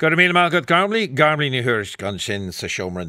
[0.00, 3.04] Gur mí mágad Garmlí, Garmlí ní thuirt gan sin sa siomra.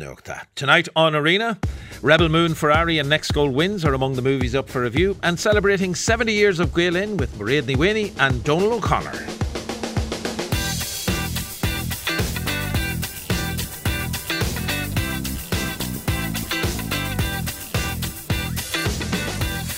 [0.55, 1.57] Tonight on Arena,
[2.01, 5.39] Rebel Moon Ferrari and Next Goal Wins are among the movies up for review and
[5.39, 9.40] celebrating 70 years of Gael Linn with Mairead Winnie and Donal O'Connor.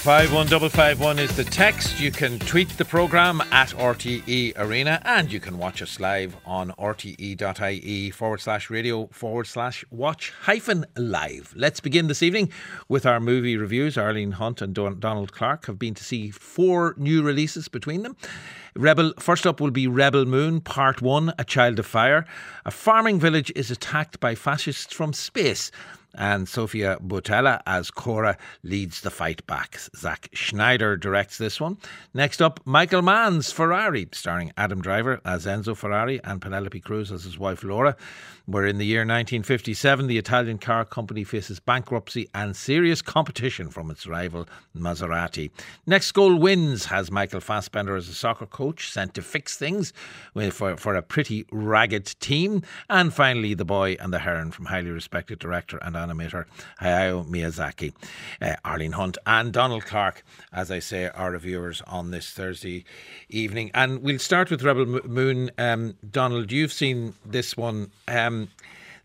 [0.04, 1.98] 51551 is the text.
[1.98, 6.72] You can tweet the programme at RTE Arena and you can watch us live on
[6.72, 11.54] rte.ie forward slash radio forward slash watch hyphen live.
[11.56, 12.52] Let's begin this evening
[12.90, 13.98] with our movie reviews.
[13.98, 18.18] Arlene Hunt and Don- Donald Clark have been to see four new releases between them.
[18.76, 22.26] Rebel, first up will be Rebel Moon, Part 1 A Child of Fire.
[22.66, 25.72] A farming village is attacked by fascists from space
[26.16, 29.80] and Sofia Boutella as Cora leads the fight back.
[29.96, 31.78] Zack Snyder directs this one.
[32.14, 37.24] Next up, Michael Mann's Ferrari, starring Adam Driver as Enzo Ferrari and Penelope Cruz as
[37.24, 37.96] his wife Laura
[38.46, 43.90] where in the year 1957 the Italian car company faces bankruptcy and serious competition from
[43.90, 45.50] its rival Maserati.
[45.86, 49.94] Next Goal Wins has Michael Fassbender as a soccer coach sent to fix things
[50.52, 52.64] for, for a pretty ragged team.
[52.90, 56.46] And finally, The Boy and the Heron from highly respected director and animator
[56.82, 57.94] Hayao Miyazaki.
[58.42, 62.84] Uh, Arlene Hunt and Donald Clark, as I say, are reviewers on this Thursday
[63.30, 63.72] evening.
[63.74, 65.52] And we'll start with Rebel Moon.
[65.58, 67.92] Um, Donald, you've seen this one.
[68.08, 68.50] Um, um,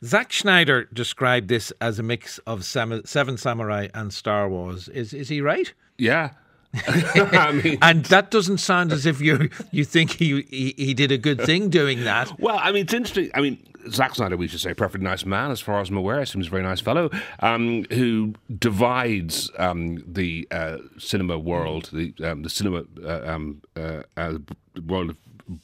[0.05, 4.89] Zack Snyder described this as a mix of Seven Samurai and Star Wars.
[4.89, 5.73] Is is he right?
[5.97, 6.31] Yeah.
[6.87, 11.11] I mean, and that doesn't sound as if you you think he, he, he did
[11.11, 12.39] a good thing doing that.
[12.39, 13.31] Well, I mean, it's interesting.
[13.35, 13.59] I mean,
[13.91, 16.25] Zack Snyder, we should say, perfectly nice man, as far as I'm aware.
[16.27, 22.43] Seems a very nice fellow um, who divides um, the uh, cinema world, the um,
[22.43, 24.39] the cinema uh, um, uh, uh
[24.87, 25.17] world of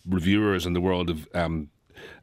[0.08, 1.68] reviewers and the world of um,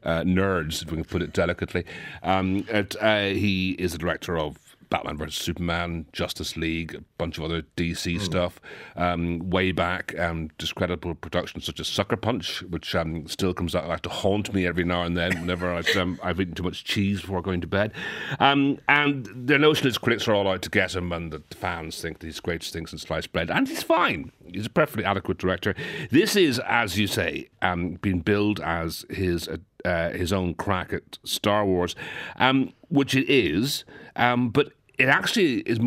[0.04, 1.84] uh, nerds, if we can put it delicately.
[2.22, 4.58] Um, at, uh, he is the director of
[4.92, 8.20] Batman vs Superman, Justice League, a bunch of other DC mm.
[8.20, 8.60] stuff.
[8.94, 13.88] Um, way back, um, discreditable productions such as Sucker Punch, which um, still comes out
[13.88, 16.84] like to haunt me every now and then whenever I've, um, I've eaten too much
[16.84, 17.92] cheese before going to bed.
[18.38, 21.98] Um, and the notion is critics are all out to get him, and the fans
[22.02, 24.30] think that he's great things since sliced bread, and he's fine.
[24.46, 25.74] He's a perfectly adequate director.
[26.10, 29.48] This is, as you say, um, been billed as his.
[29.48, 31.94] Uh, uh, his own crack at Star Wars,
[32.36, 33.84] um, which it is.
[34.16, 35.78] Um, but it actually is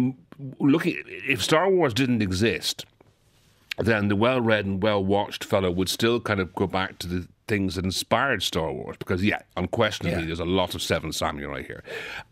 [0.59, 1.01] looking.
[1.07, 2.85] If Star Wars didn't exist,
[3.77, 7.75] then the well-read and well-watched fellow would still kind of go back to the things
[7.75, 10.25] that inspired Star Wars because yeah, unquestionably yeah.
[10.25, 11.83] there's a lot of Seven Samurai here.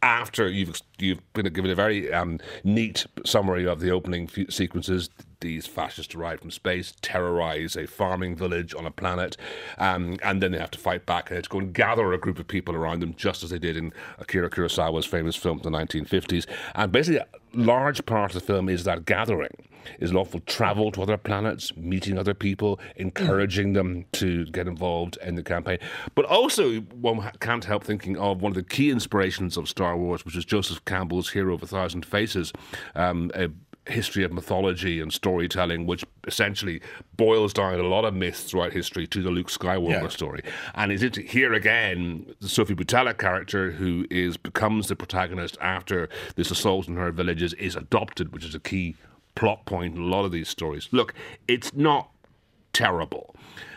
[0.01, 5.09] After you've you've been given a very um, neat summary of the opening sequences,
[5.44, 9.38] these fascists arrive from space, terrorize a farming village on a planet,
[9.78, 12.14] um, and then they have to fight back and they have to go and gather
[12.14, 15.59] a group of people around them, just as they did in Akira Kurosawa's famous film
[15.59, 16.48] from the 1950s.
[16.74, 19.52] And basically, a large part of the film is that gathering,
[20.00, 25.36] is lawful travel to other planets, meeting other people, encouraging them to get involved in
[25.36, 25.78] the campaign.
[26.16, 30.24] But also, one can't help thinking of one of the key inspirations of Star Wars,
[30.25, 32.54] which is Joseph Campbell's Hero of a Thousand Faces,
[32.96, 33.50] um, a
[33.88, 36.82] history of mythology and storytelling, which essentially
[37.18, 40.08] boils down a lot of myths throughout history to the Luke Skywalker yeah.
[40.08, 40.42] story.
[40.76, 46.10] And is it here again the Sophie Boutella character who is becomes the protagonist after
[46.36, 48.96] this assault on her villages is adopted, which is a key
[49.36, 50.88] plot point in a lot of these stories.
[50.92, 51.14] Look,
[51.48, 52.10] it's not
[52.74, 53.34] terrible.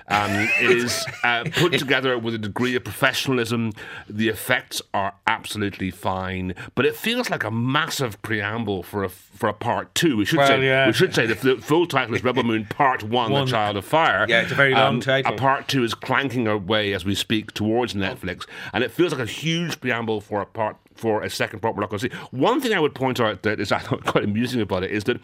[0.08, 0.30] Um,
[0.60, 3.72] it is uh, put together with a degree of professionalism.
[4.08, 9.48] The effects are absolutely fine, but it feels like a massive preamble for a for
[9.48, 10.16] a part two.
[10.16, 10.86] We should well, say yeah.
[10.86, 13.46] we should say the, full title is Rebel Moon Part One: One.
[13.46, 14.26] The Child of Fire.
[14.28, 15.34] Yeah, it's a very long um, title.
[15.34, 19.12] A part two is clanking our way as we speak towards Netflix, and it feels
[19.12, 22.08] like a huge preamble for a part for a second part we're not going to
[22.08, 22.16] see.
[22.30, 23.70] One thing I would point out that is
[24.04, 25.20] quite amusing about it is that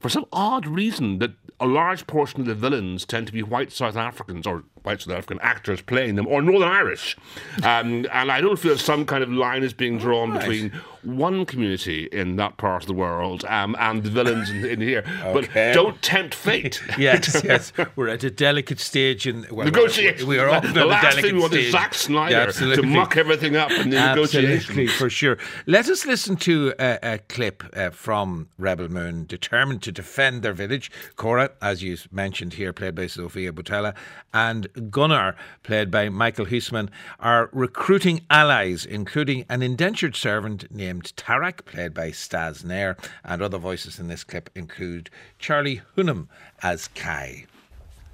[0.00, 3.70] for some odd reason that a large portion of the villains tend to be white
[3.70, 7.16] South Africans or white South African actors playing them, or Northern Irish.
[7.62, 10.40] Um, and I don't feel some kind of line is being drawn right.
[10.40, 10.72] between
[11.02, 15.04] one community in that part of the world um, and the villains in, in here.
[15.24, 15.72] Okay.
[15.72, 16.80] But don't tempt fate.
[16.98, 17.72] yes, yes.
[17.96, 20.24] We're at a delicate stage in well, negotiations.
[20.24, 23.56] We are often the last thing we want is Zack Snyder yeah, to muck everything
[23.56, 25.38] up in the absolutely, for sure.
[25.66, 30.52] Let us listen to a, a clip uh, from Rebel Moon, determined to defend their
[30.52, 30.90] village.
[31.16, 33.94] Cora, as you mentioned here, played by Sofia Boutella,
[34.32, 36.88] and Gunnar, played by Michael Huisman,
[37.20, 43.58] are recruiting allies, including an indentured servant named Tarak, played by Staz Nair, and other
[43.58, 46.28] voices in this clip include Charlie Hunnam
[46.62, 47.46] as Kai.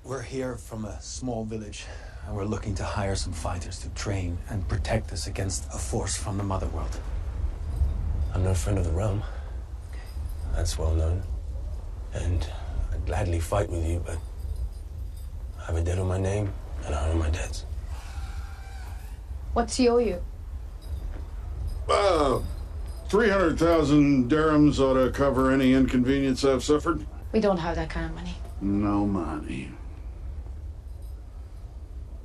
[0.04, 1.84] We're here from a small village
[2.28, 6.14] and we're looking to hire some fighters to train and protect us against a force
[6.14, 7.00] from the Mother World.
[8.34, 9.22] I'm no friend of the realm.
[10.54, 11.22] That's well known.
[12.12, 12.46] And
[12.92, 14.18] I'd gladly fight with you, but I
[15.68, 16.50] have a debt on my name,
[16.86, 17.66] and I owe my debts.
[19.52, 20.22] What's he owe you?
[21.90, 22.40] Uh,
[23.08, 27.06] 300,000 dirhams ought to cover any inconvenience I've suffered.
[27.32, 28.34] We don't have that kind of money.
[28.62, 29.70] No money.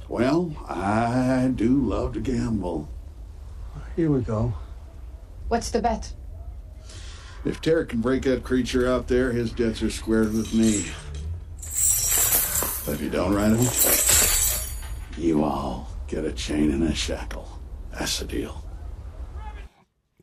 [0.08, 2.88] Well, I do love to gamble.
[3.98, 4.54] Here we go.
[5.50, 6.14] What's the bet?
[7.44, 10.86] If Tarak can break that creature out there, his debts are squared with me.
[12.86, 17.48] But if you don't right him, you all get a chain and a shackle.
[17.92, 18.64] That's the deal.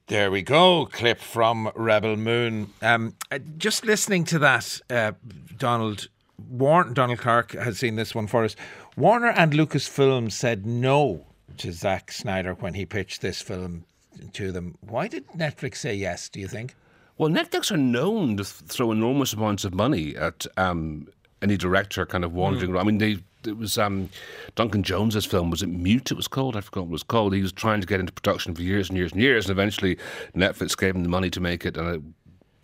[0.08, 0.86] There we go.
[0.86, 2.72] Clip from Rebel Moon.
[2.82, 5.12] Um, uh, just listening to that, uh,
[5.56, 6.08] Donald
[6.48, 8.56] Warren, Donald Clark has seen this one for us.
[8.96, 11.26] Warner and Lucasfilm said no
[11.58, 13.84] to Zack Snyder when he pitched this film
[14.32, 14.76] to them.
[14.80, 16.28] Why did Netflix say yes?
[16.28, 16.74] Do you think?
[17.16, 21.06] Well, Netflix are known to throw enormous amounts of money at um,
[21.42, 22.82] any director kind of wandering around.
[22.82, 24.10] I mean, they it was um,
[24.54, 25.50] Duncan Jones's film.
[25.50, 26.10] Was it Mute?
[26.10, 26.56] It was called.
[26.56, 27.34] I forgot what it was called.
[27.34, 29.96] He was trying to get into production for years and years and years, and eventually
[30.36, 32.02] Netflix gave him the money to make it, and it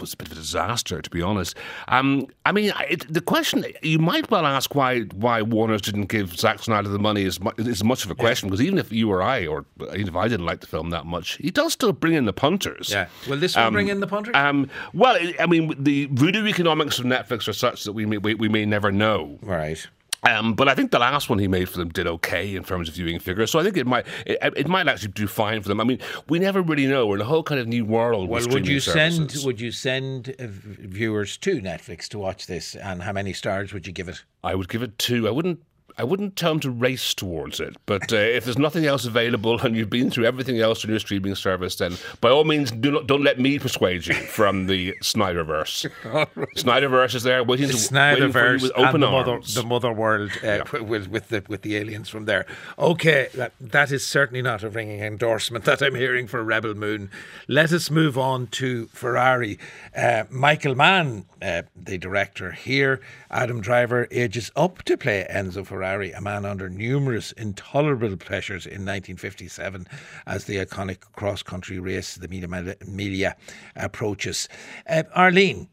[0.01, 1.57] was a bit of a disaster, to be honest.
[1.89, 6.37] Um, I mean, it, the question you might well ask why why Warner's didn't give
[6.37, 9.11] Zack Snyder the money is, mu- is much of a question because even if you
[9.11, 9.65] or I, or
[9.95, 12.33] even if I didn't like the film that much, he does still bring in the
[12.33, 12.91] punters.
[12.91, 13.09] Yeah.
[13.29, 14.35] Will this one bring in the punters?
[14.37, 18.19] Um, well, I- I mean, the voodoo economics of Netflix are such that we may,
[18.19, 19.39] we, we may never know.
[19.43, 19.87] right.
[20.27, 22.89] Um, but I think the last one he made for them did okay in terms
[22.89, 23.51] of viewing figures.
[23.51, 25.81] So I think it might it, it might actually do fine for them.
[25.81, 27.07] I mean, we never really know.
[27.07, 28.29] We're in a whole kind of new world.
[28.29, 32.75] Well, would you streaming send would you send uh, viewers to Netflix to watch this,
[32.75, 34.25] and how many stars would you give it?
[34.43, 35.29] I would give it two.
[35.29, 35.61] I wouldn't.
[35.99, 39.59] I wouldn't tell them to race towards it, but uh, if there's nothing else available
[39.61, 42.91] and you've been through everything else in your streaming service, then by all means, do
[42.91, 45.91] not, don't let me persuade you from the Snyderverse.
[46.57, 49.57] Snyderverse is there waiting, to, waiting for you with open the arms.
[49.57, 52.47] mother, the mother world uh, with, with the with the aliens from there.
[52.79, 57.11] Okay, that, that is certainly not a ringing endorsement that I'm hearing for Rebel Moon.
[57.49, 59.59] Let us move on to Ferrari.
[59.97, 63.01] Uh, Michael Mann, uh, the director here,
[63.31, 68.85] Adam Driver ages up to play Enzo Ferrari, a man under numerous intolerable pressures in
[68.85, 69.87] 1957
[70.27, 73.37] as the iconic cross country race, the Media, media
[73.77, 74.49] approaches.
[74.89, 75.69] Uh, Arlene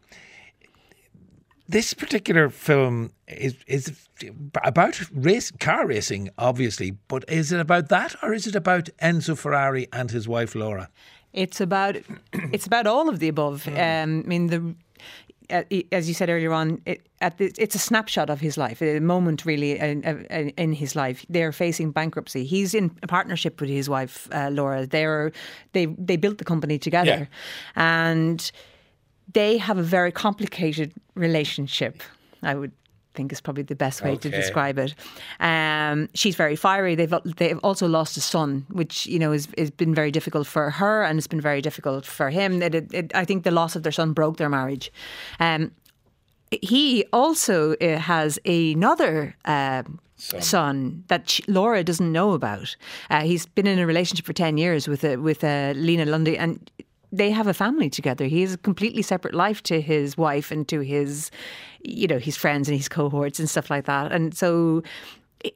[1.67, 3.91] this particular film is is
[4.63, 9.37] about race car racing, obviously, but is it about that or is it about Enzo
[9.37, 10.89] Ferrari and his wife Laura?
[11.31, 11.95] It's about
[12.33, 13.67] it's about all of the above.
[13.67, 14.75] Um, I mean, the
[15.49, 18.99] as you said earlier on, it, at the, it's a snapshot of his life, a
[18.99, 21.25] moment really in, in, in his life.
[21.29, 22.45] They're facing bankruptcy.
[22.45, 24.85] He's in a partnership with his wife uh, Laura.
[24.85, 25.31] They're
[25.71, 27.29] they they built the company together,
[27.75, 28.51] and
[29.33, 32.03] they have a very complicated relationship.
[32.41, 32.71] I would
[33.13, 34.95] think is probably the best way to describe it.
[35.39, 36.95] Um, she's very fiery.
[36.95, 40.69] They've they've also lost a son, which you know has has been very difficult for
[40.69, 42.61] her, and it's been very difficult for him.
[42.61, 44.91] It, it, it, I think the loss of their son broke their marriage.
[45.39, 45.71] Um,
[46.61, 49.83] he also uh, has another uh,
[50.17, 51.03] son.
[51.07, 52.75] that sh Laura doesn't know about.
[53.09, 56.37] Uh, he's been in a relationship for ten years with uh, with uh, Lina Lardi,
[56.37, 56.69] and
[57.13, 58.25] they have a family together.
[58.25, 61.29] He has a completely separate life to his wife and to his,
[61.83, 64.11] you know, his friends and his cohorts and stuff like that.
[64.11, 64.83] And so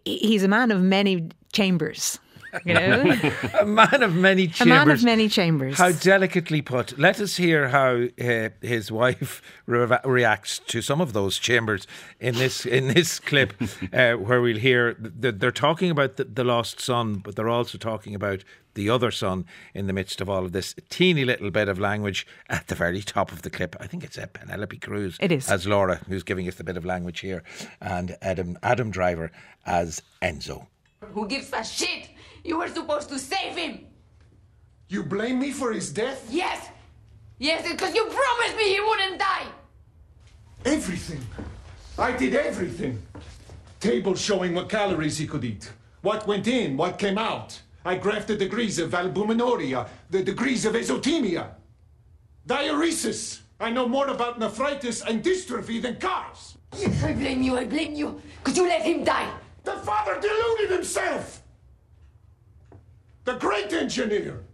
[0.06, 2.20] he's a man of many chambers.
[2.66, 3.16] You know,
[3.60, 4.62] A man of many chambers.
[4.62, 5.78] a man of many chambers.
[5.78, 6.98] How delicately put.
[6.98, 11.86] Let us hear how uh, his wife re- reacts to some of those chambers
[12.20, 13.54] in this in this clip,
[13.94, 17.78] uh, where we'll hear th- they're talking about the, the lost son, but they're also
[17.78, 18.44] talking about
[18.76, 22.28] the other son in the midst of all of this teeny little bit of language
[22.48, 23.76] at the very top of the clip.
[23.80, 25.50] I think it's uh, Penelope Cruz It is.
[25.50, 27.44] as Laura who's giving us the bit of language here,
[27.82, 29.32] and Adam Adam Driver
[29.66, 30.68] as Enzo.
[31.14, 32.10] Who gives a shit?
[32.48, 33.82] You were supposed to save him.
[34.88, 36.26] You blame me for his death?
[36.30, 36.70] Yes.
[37.40, 39.48] Yes, because you promised me he wouldn't die.
[40.64, 41.20] Everything.
[42.00, 43.04] I did everything.
[43.82, 45.70] Table showing what calories he could eat,
[46.02, 47.62] what went in, what came out.
[47.84, 51.50] I graphed the degrees of albuminuria, the degrees of azotemia.
[52.48, 53.42] Diuresis.
[53.60, 56.58] I know more about nephritis and dystrophy than cars.
[56.78, 57.58] Yes, I blame you.
[57.58, 58.22] I blame you.
[58.38, 59.30] Because you let him die.
[59.66, 61.44] The father deluded himself.
[63.28, 64.46] The great engineer.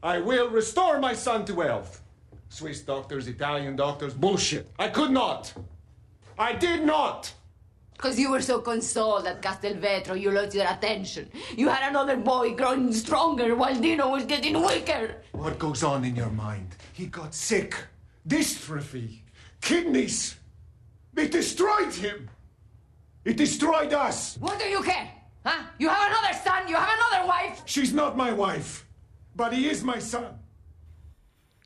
[0.00, 2.02] I will restore my son to health.
[2.48, 4.70] Swiss doctors, Italian doctors, bullshit.
[4.78, 5.52] I could not.
[6.38, 7.34] I did not.
[7.94, 11.28] Because you were so consoled at Castelvetro, you lost your attention.
[11.56, 15.16] You had another boy growing stronger while Dino was getting weaker.
[15.32, 16.76] What goes on in your mind?
[16.92, 17.74] He got sick.
[18.28, 19.22] Dystrophy.
[19.60, 20.36] Kidneys.
[21.16, 22.30] It destroyed him.
[23.24, 24.36] It destroyed us.
[24.38, 25.10] What do you care?
[25.44, 25.64] Huh?
[25.78, 27.62] You have another son, you have another wife.
[27.66, 28.86] She's not my wife,
[29.36, 30.38] but he is my son.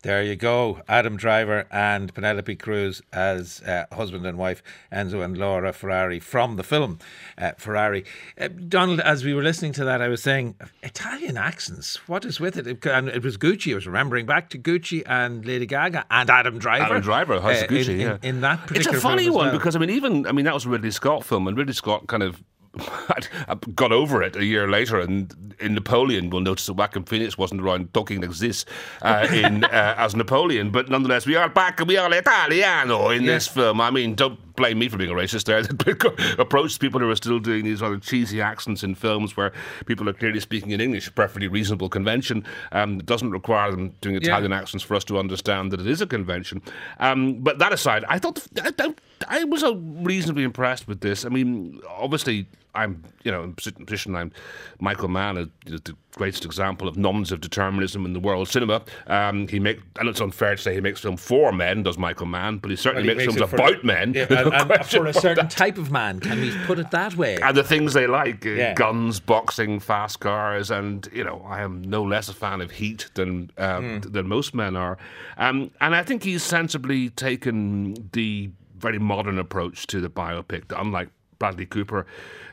[0.02, 0.80] There you go.
[0.86, 6.54] Adam Driver and Penelope Cruz as uh, husband and wife, Enzo and Laura Ferrari from
[6.54, 7.00] the film
[7.36, 8.04] uh, Ferrari.
[8.40, 10.54] Uh, Donald, as we were listening to that, I was saying,
[10.84, 12.68] Italian accents, what is with it?
[12.68, 12.86] it?
[12.86, 13.72] And it was Gucci.
[13.72, 16.84] I was remembering back to Gucci and Lady Gaga and Adam Driver.
[16.84, 18.18] Adam Driver has uh, Gucci, in, yeah.
[18.22, 19.58] in, in that particular It's a funny film one well.
[19.58, 22.06] because I mean, even I mean that was a Ridley Scott film, and Ridley Scott
[22.06, 22.40] kind of
[23.74, 24.98] got over it a year later.
[25.00, 28.64] And in Napoleon, we'll notice that Joaquin Phoenix wasn't around talking like this
[29.02, 33.24] uh, in uh, as Napoleon, but nonetheless, we are back and we are Italiano in
[33.24, 33.80] this film.
[33.80, 35.60] I mean, don't blame me for being a racist there.
[36.38, 39.52] Approach people who are still doing these rather cheesy accents in films where
[39.86, 42.44] people are clearly speaking in English, a perfectly reasonable convention.
[42.72, 46.00] Um, it doesn't require them doing Italian accents for us to understand that it is
[46.02, 46.60] a convention.
[46.98, 48.94] Um, but that aside, I thought I, I,
[49.28, 49.64] I was
[50.04, 51.24] reasonably impressed with this.
[51.24, 54.32] I mean, obviously, I'm you know in a position I'm
[54.80, 58.82] Michael Mann is the greatest example of nuns of determinism in the world cinema.
[59.06, 62.26] Um, he make and it's unfair to say he makes film for men, does Michael
[62.26, 64.14] Mann, but he certainly Well, he makes, makes films about men.
[64.14, 65.50] Yeah, no and, and for a certain that.
[65.50, 67.36] type of man, can we put it that way?
[67.40, 68.74] And the things they like, uh, Yeah.
[68.74, 73.10] guns, boxing, fast cars, and you know, I am no less a fan of Heat
[73.14, 73.98] than uh, Hmm.
[74.00, 74.98] than most men are.
[75.36, 81.08] Um, and I think he's sensibly taken the very modern approach to the biopic, unlike
[81.38, 82.06] Bradley Cooper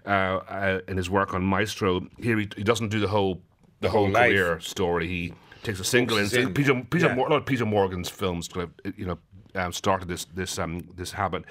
[0.05, 2.07] uh, uh, in his work on Maestro.
[2.17, 3.41] Here, he, he doesn't do the whole
[3.81, 5.07] the whole, whole career story.
[5.07, 6.49] He takes a single incident.
[6.49, 6.53] in.
[6.53, 7.15] Peter, Peter, Yeah.
[7.15, 9.17] Mor- a lot of Peter Morgan's films, kind of, you know,
[9.55, 11.43] um, started this this um, this habit.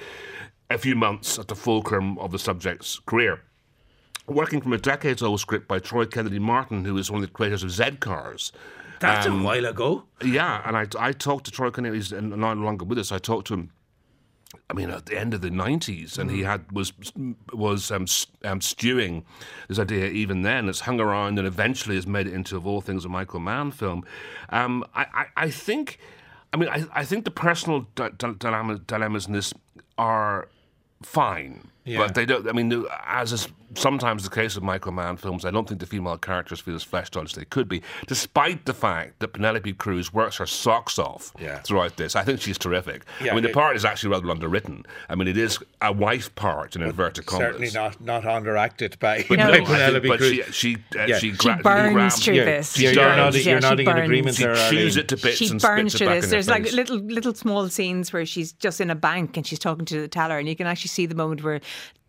[0.70, 3.42] A few months at the fulcrum of the subject's career
[4.26, 7.32] working from a decades old script by Troy Kennedy Martin, who is one of the
[7.32, 8.52] creators of Z Cars.
[9.00, 10.04] That's Um, a while ago.
[10.24, 13.12] Yeah, and I, I talked to Troy Kennedy, he's no longer with us.
[13.12, 13.70] I talked to him.
[14.70, 16.92] I mean, at the end of the '90s, and he had was
[17.52, 18.06] was um,
[18.44, 19.24] um, stewing
[19.68, 20.68] this idea even then.
[20.68, 23.70] It's hung around and eventually has made it into, of all things, a Michael Mann
[23.70, 24.04] film.
[24.50, 25.98] Um, I, I, I think,
[26.52, 29.52] I mean, I, I think the personal di- di- dilemma, dilemmas in this
[29.98, 30.48] are
[31.02, 31.68] fine.
[31.84, 31.98] Yeah.
[31.98, 32.48] But they don't.
[32.48, 35.86] I mean, as is sometimes the case of Michael Mann films, I don't think the
[35.86, 39.72] female characters feel as fleshed out as they could be, despite the fact that Penelope
[39.74, 41.58] Cruz works her socks off Yeah.
[41.60, 42.16] throughout this.
[42.16, 43.04] I think she's terrific.
[43.22, 44.84] Yeah, I mean, the part is actually rather underwritten.
[45.08, 47.46] I mean, it is a wife part in inverted commas.
[47.46, 49.44] Certainly not not underacted by, But No.
[49.46, 50.32] no, by I think- Penelope but Cruz.
[50.32, 51.18] she she uh, Yeah.
[51.18, 51.62] she, She burns
[51.94, 52.78] grabs- through Yeah, this.
[52.78, 53.18] You're, She you're burns.
[53.46, 53.98] Yeah, you're she in burns.
[54.04, 56.30] agreement She chews it to bits she and burns spits it through back this.
[56.30, 59.84] There's like little little small scenes where she's just in a bank and she's talking
[59.86, 61.60] to the teller, and you can actually see the moment where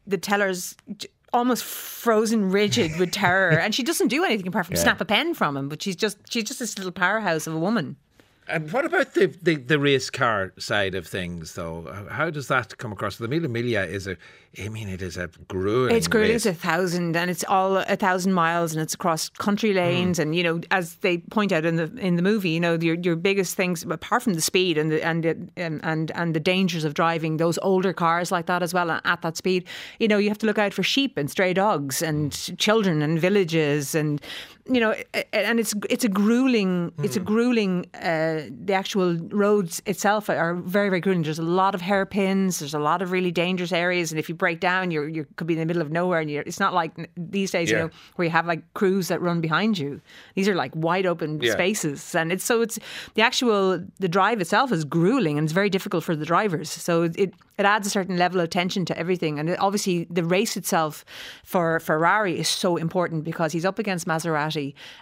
[0.07, 4.75] the teller's j- almost frozen rigid with terror, and she doesn't do anything apart from
[4.75, 5.69] snap a pen from him.
[5.69, 7.97] But she's just she's just this little powerhouse of a woman.
[8.47, 12.07] And what about the, the, the race car side of things, though?
[12.11, 13.17] How does that come across?
[13.17, 14.17] The Mille Miglia is a,
[14.63, 15.95] I mean, it is a grueling.
[15.95, 16.29] It's grueling.
[16.31, 16.45] race.
[16.45, 19.77] It's a thousand, and it's all a thousand miles, and it's across country Hmm.
[19.77, 20.19] lanes.
[20.19, 22.95] And you know, as they point out in the in the movie, you know, your
[22.95, 26.39] your biggest things, apart from the speed and the and the, and, and and the
[26.39, 29.65] dangers of driving those older cars like that as well at that speed,
[29.99, 32.55] you know, you have to look out for sheep and stray dogs and Hmm.
[32.55, 34.21] children and villages and
[34.67, 34.95] you know,
[35.31, 37.25] and it's it's a grueling, it's a Hmm.
[37.25, 37.85] grueling.
[37.93, 41.21] Uh, the actual roads itself are very very grueling.
[41.21, 42.59] There's a lot of hairpins.
[42.59, 45.45] There's a lot of really dangerous areas, and if you break down, you're you could
[45.47, 47.77] be in the middle of nowhere, and you're, it's not like these days, Yeah.
[47.77, 50.01] you know, where you have like crews that run behind you.
[50.33, 51.51] These are like wide open Yeah.
[51.51, 52.79] spaces, and it's so it's
[53.13, 56.69] the actual the drive itself is grueling, and it's very difficult for the drivers.
[56.71, 60.23] So it it adds a certain level of tension to everything, and it- obviously the
[60.25, 61.05] race itself
[61.43, 64.54] for Ferrari is so important because he's up against Maserati,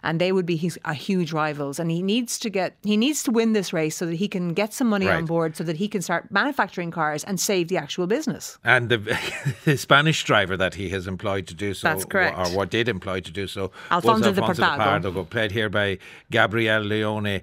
[0.03, 3.23] and they would be his a huge rivals, and he needs to get he needs
[3.23, 5.77] to win this race so that he can get some money on board, so that
[5.77, 8.57] he can start manufacturing cars and save the actual business.
[8.63, 8.97] And the,
[9.65, 12.37] the Spanish driver that he has employed to do so, That's correct.
[12.37, 15.29] or what did employ to do so, Alfonso was de Alfonso Portago.
[15.29, 15.97] played here by
[16.31, 17.41] Gabriel Leone.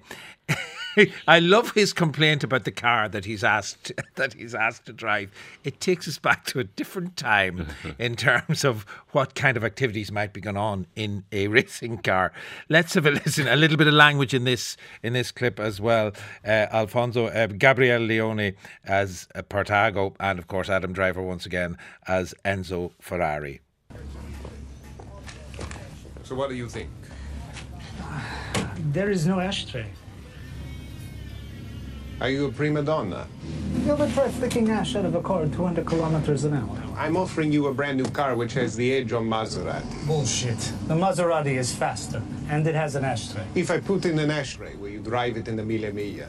[1.28, 5.30] I love his complaint about the car that he's asked that he's asked to drive.
[5.64, 7.66] It takes us back to a different time
[7.99, 12.33] in terms of what kind of activities might be going on in a racing car.
[12.69, 13.49] Let's have a listen.
[13.49, 16.12] A little bit of language in this in this clip as well.
[16.45, 18.54] Uh, Alfonso uh, Gabriel Leone
[18.85, 21.76] as uh, Portago, and of course Adam Driver once again
[22.07, 23.61] as Enzo Ferrari.
[26.25, 26.90] So what do you think?
[28.92, 29.87] There is no ashtray.
[32.21, 33.27] Are you a prima donna?
[33.83, 36.83] You ever try flicking ash out of a car at 200 kilometers an hour?
[36.95, 40.07] I'm offering you a brand new car which has the edge on Maserati.
[40.07, 40.59] Bullshit.
[40.87, 43.43] The Maserati is faster, and it has an ashtray.
[43.55, 46.29] If I put in an ashtray, will you drive it in the Mille Miglia?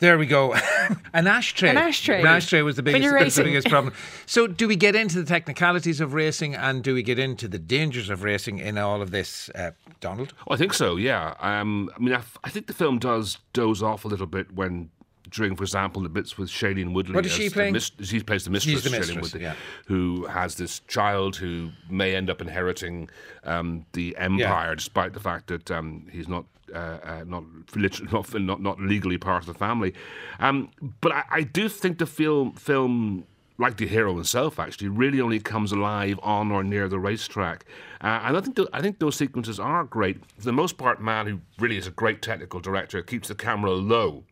[0.00, 0.54] There we go.
[1.12, 1.70] An ashtray.
[1.70, 2.20] An ashtray.
[2.20, 3.44] An ashtray was the When biggest, you're the racing.
[3.44, 3.92] biggest problem.
[4.26, 7.58] So, do we get into the technicalities of racing and do we get into the
[7.58, 10.34] dangers of racing in all of this, uh, Donald?
[10.46, 10.96] Oh, I think so.
[10.96, 11.34] Yeah.
[11.40, 14.54] Um, I mean, I, f- I think the film does doze off a little bit
[14.54, 14.90] when.
[15.30, 17.14] During, for example, the bits with Shailene Woodley.
[17.14, 17.74] What is she playing?
[17.74, 19.56] mis- she plays the mistress, She's the Shailene mistress, Woodley, yeah.
[19.86, 23.10] who has this child who may end up inheriting
[23.44, 27.44] um, the empire, despite the fact that um, he's not uh, uh, not,
[27.74, 29.94] literally, not not not legally part of the family.
[30.38, 30.70] Um,
[31.00, 33.24] but I, I do think the film film
[33.60, 37.64] like the hero himself, actually, really only comes alive on or near the racetrack.
[38.00, 40.18] Uh, and I think th- I think those sequences are great.
[40.36, 43.72] For the most part, man, who really is a great technical director, keeps the camera
[43.72, 44.24] low.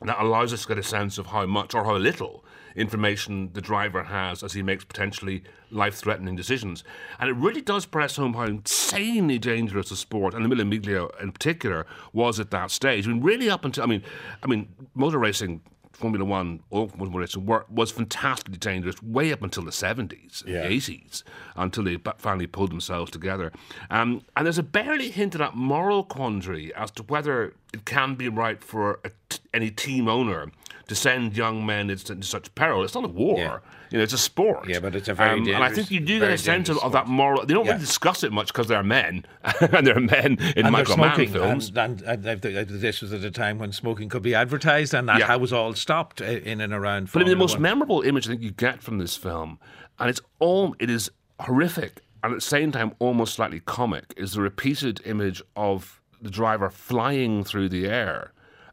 [0.00, 2.42] And that allows us to get a sense of how much or how little
[2.76, 6.82] information the driver has as he makes potentially life threatening decisions.
[7.18, 11.08] And it really does press home how insanely dangerous the sport, and the Mille Miglia
[11.22, 13.06] in particular, was at that stage.
[13.06, 14.02] I mean, really up until, I mean,
[14.42, 15.60] I mean, motor racing.
[15.92, 20.66] Formula One or Formula Racing were, was fantastically dangerous way up until the 70s, Yeah.
[20.66, 21.22] the 80s,
[21.56, 23.52] until they finally pulled themselves together.
[23.90, 28.30] Um, and there's a barely hinted at moral quandary as to whether it can be
[28.30, 30.50] right for a t- any team owner
[30.90, 32.82] to send young men into, such peril.
[32.82, 33.38] It's not a war.
[33.38, 33.58] Yeah.
[33.92, 34.64] You know, it's a sport.
[34.64, 36.68] Um, Yeah, but it's a very dangerous And I think you do get a sense
[36.68, 37.46] of, of that moral.
[37.46, 37.74] They don't Yeah.
[37.74, 39.24] really discuss it much because they're men,
[39.60, 41.68] and they're men in and Michael Mann films.
[41.76, 45.20] And, and, and, this was at a time when smoking could be advertised, and that
[45.20, 45.36] Yeah.
[45.36, 47.12] was all stopped uh, in and around.
[47.12, 47.62] But I mean, the most One.
[47.62, 49.60] memorable image I think you get from this film,
[50.00, 54.32] and it's all it is horrific, and at the same time almost slightly comic, is
[54.32, 58.32] the repeated image of the driver flying through the air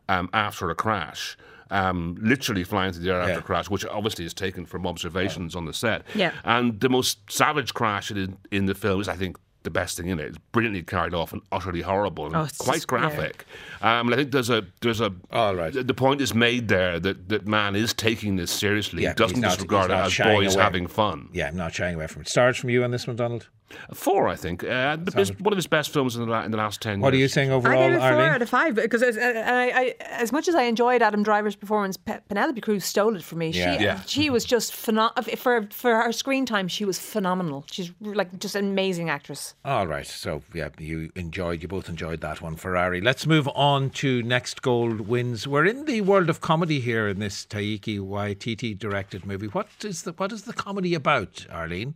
[0.09, 1.37] um, after a crash.
[1.69, 3.39] Um, literally flying through the air after Yeah.
[3.39, 6.03] a crash, which obviously is taken from observations on the set.
[6.15, 6.31] Yeah.
[6.45, 10.07] And the most savage crash in, in the film is, I think, the best thing
[10.07, 10.27] in it.
[10.27, 12.99] It's brilliantly carried off and utterly horrible and Oh, quite just- yeah.
[12.99, 13.45] graphic.
[13.81, 15.73] Um, and I think there's a there's a All right.
[15.73, 19.03] the, the point is made there that, that man is taking this seriously.
[19.03, 20.63] Yeah, he doesn't not- disregard it as boys away.
[20.63, 21.27] having fun.
[21.33, 22.29] Yeah, I'm not shying away from it.
[22.29, 23.49] Stars from you on this one, Donald.
[23.93, 24.63] Four, I think.
[24.63, 27.01] Uh, the best, one of his best films in the, la- in the last ten
[27.01, 28.29] What are you saying overall, I gave it four Arlene?
[28.29, 31.55] out of five because as, uh, I, I, as much as I enjoyed Adam Driver's
[31.55, 33.49] performance, Pe- Penelope Cruz stole it for me.
[33.49, 33.77] Yeah.
[33.77, 34.01] She, Yeah.
[34.05, 36.67] she was just phenomenal for for her screen time.
[36.69, 37.65] She was phenomenal.
[37.69, 39.53] She's like just an amazing actress.
[39.65, 40.07] All right.
[40.07, 43.01] So, yeah, you enjoyed, you both enjoyed that one, Ferrari.
[43.01, 45.45] Let's move on to Next Goal Wins.
[45.47, 49.47] We're in the world of comedy here in this Taika Waititi directed movie.
[49.47, 51.95] What is the what is the comedy about, Arlene?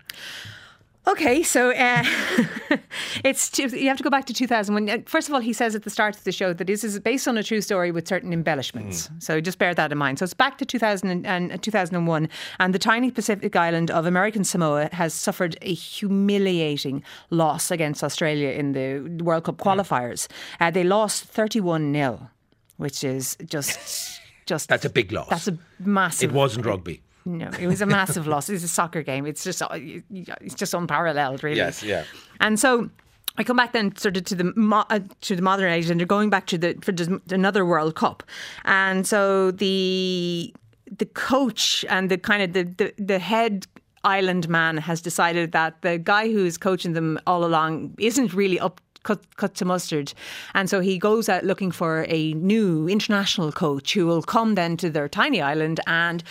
[1.07, 2.03] Okay, so uh,
[3.23, 4.87] it's you have to go back to 2001.
[4.87, 6.99] Uh, First of all, he says at the start of the show that this is
[6.99, 9.09] based on a true story with certain embellishments.
[9.17, 10.19] So just bear that in mind.
[10.19, 14.05] So it's back to 2000 and, and, uh, 2001, and the tiny Pacific island of
[14.05, 20.27] American Samoa has suffered a humiliating loss against Australia in the World Cup qualifiers.
[20.59, 22.29] Uh, they lost 31 0,
[22.77, 25.29] which is just just That's a big loss.
[25.29, 26.29] That's a massive.
[26.29, 27.01] It wasn't rugby.
[27.25, 28.49] No, it was a massive loss.
[28.49, 29.25] It's a soccer game.
[29.25, 31.57] It's just it's just unparalleled, really.
[31.57, 32.03] Yes, yeah.
[32.39, 32.89] And so
[33.37, 35.99] I come back then sort of to the mo- uh, to the modern age, and
[35.99, 36.93] they're going back to the for
[37.33, 38.23] another World Cup,
[38.65, 40.53] and so the
[40.97, 43.67] the coach and the kind of the the, the head.
[44.03, 48.59] Island man has decided that the guy who is coaching them all along isn't really
[48.59, 50.13] up cut, cut to mustard.
[50.53, 54.77] And so he goes out looking for a new international coach who will come then
[54.77, 56.23] to their tiny island and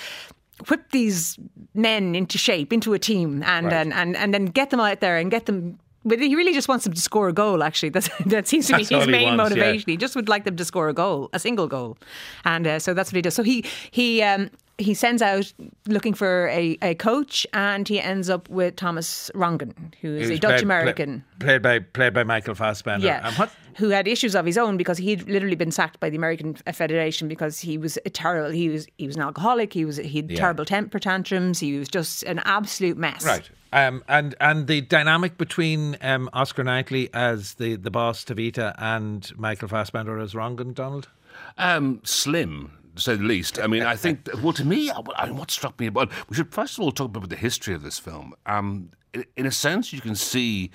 [0.68, 1.38] whip these
[1.75, 3.75] men into shape, into a team, and Right.
[3.75, 5.79] and, and, and then get them out there and get them.
[6.05, 7.62] But he really just wants them to score a goal.
[7.62, 9.61] Actually, that's, that seems to be That's his main wants, yeah.
[9.62, 9.90] motivation.
[9.90, 11.99] He just would like them to score a goal, a single goal,
[12.44, 13.35] and uh, so that's what he does.
[13.35, 15.53] So he he um, he sends out
[15.87, 20.38] looking for a, a coach, and he ends up with Thomas Rongen, who is a
[20.38, 23.07] Dutch American, play- played by played by Michael Fassbender.
[23.07, 23.51] Yeah, And what?
[23.77, 27.29] who had issues of his own because he'd literally been sacked by the American Federation
[27.29, 28.51] because he was a terrible.
[28.51, 29.73] He was he was an alcoholic.
[29.73, 30.37] He was he had Yeah.
[30.38, 31.61] terrible temper tantrums.
[31.61, 33.25] He was just an absolute mess.
[33.25, 33.49] Right.
[33.73, 39.31] Um, and and the dynamic between um, Oscar Knightley as the, the boss Tavita and
[39.38, 41.09] Michael Fassbender as Rongen Donald.
[41.57, 42.73] Um, slim,
[43.04, 43.58] to say the least.
[43.58, 46.52] I mean, I think, well, to me, I- I- what struck me about, we should
[46.52, 48.34] first of all talk about the history of this film.
[48.46, 48.90] Um,
[49.36, 50.70] in, a sense, you can see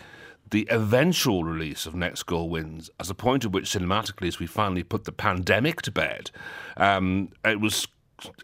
[0.52, 4.46] the eventual release of Next Goal Wins as a point at which, cinematically, as we
[4.48, 6.32] finally put the pandemic to bed,
[6.78, 7.88] um, it was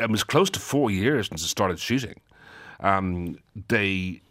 [0.01, 2.19] it was close to four years since it started shooting.
[2.81, 3.37] Um,
[3.69, 4.21] they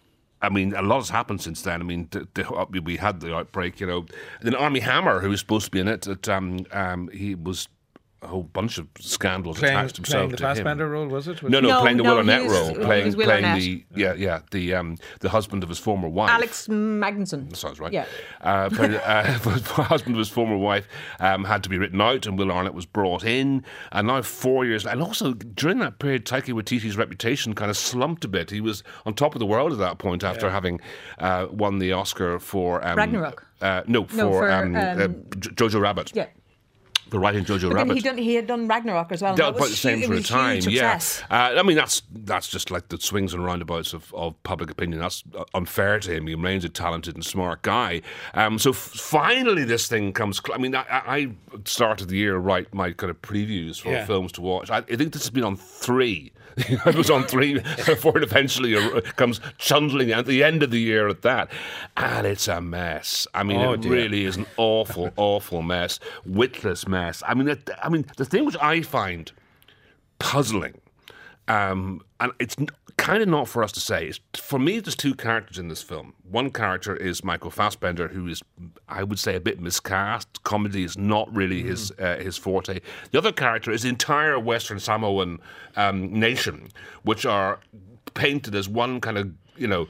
[0.42, 1.80] I mean, a lot has happened since then.
[1.80, 4.06] I mean, the, the, we had the outbreak, you know.
[4.40, 7.68] Then Armie Hammer, who was supposed to be in it, that, um, um, he was
[8.22, 10.54] a whole bunch of scandals Playing, attached himself playing the to him.
[10.56, 11.42] Fassbender role, was it?
[11.42, 13.61] No, no, No, playing the no, Will Arnett was- role, it playing, Will playing Arnett.
[13.62, 16.30] the yeah, yeah, the um, the husband of his former wife.
[16.30, 17.48] Alex Magnuson.
[17.48, 17.92] That sounds right.
[17.92, 18.04] Yeah.
[18.42, 19.50] Uh, played, uh, the
[19.85, 20.87] husband of his former wife
[21.18, 23.64] um, had to be written out, and Will Arnett was brought in.
[23.92, 28.24] And now four years, and also during that period, Taika Waititi's reputation kind of slumped
[28.24, 28.50] a bit.
[28.50, 30.80] He was on top of the world at that point after having
[31.18, 33.46] uh, won the Oscar for um, Ragnarok.
[33.62, 36.12] Uh, no, for, No, for, um, uh, um, J- Jojo Rabbit.
[36.14, 36.26] Yeah.
[37.11, 37.94] For writing Jojo But Rabbit.
[37.96, 39.33] he, done, he had done Ragnarok as well.
[39.33, 40.99] and that was the same hu- it sort of was time, huge yeah.
[40.99, 41.25] success.
[41.31, 45.01] Uh, I mean, that's that's just like the swings and roundabouts of, of public opinion.
[45.01, 46.27] That's uh, unfair to him.
[46.27, 48.03] He remains a talented and smart guy.
[48.35, 50.40] Um, so f- finally, this thing comes.
[50.44, 53.90] Cl- I mean, I, I I started the year write my kind of previews for
[53.90, 54.07] Yeah.
[54.07, 54.70] films to watch.
[54.70, 56.33] I, I think this has been on three.
[56.84, 57.54] I was on three
[57.86, 61.50] before it eventually ar- comes chundling at the end of the year at that,
[61.96, 63.26] and it's a mess.
[63.34, 63.92] I mean, Oh, it dear.
[63.92, 67.22] really is an awful, awful mess, witless mess.
[67.26, 69.30] I mean, it, I mean, the thing which I find
[70.18, 70.80] puzzling,
[71.48, 72.56] um, and it's
[73.00, 74.06] kind of not for us to say.
[74.06, 76.14] Is for me, there's two characters in this film.
[76.22, 78.42] One character is Michael Fassbender, who is,
[78.88, 80.42] I would say, a bit miscast.
[80.42, 82.80] Comedy is not really his uh, his forte.
[83.10, 85.40] The other character is the entire Western Samoan
[85.76, 86.68] um, nation,
[87.02, 87.60] which are
[88.14, 89.88] painted as one kind of you know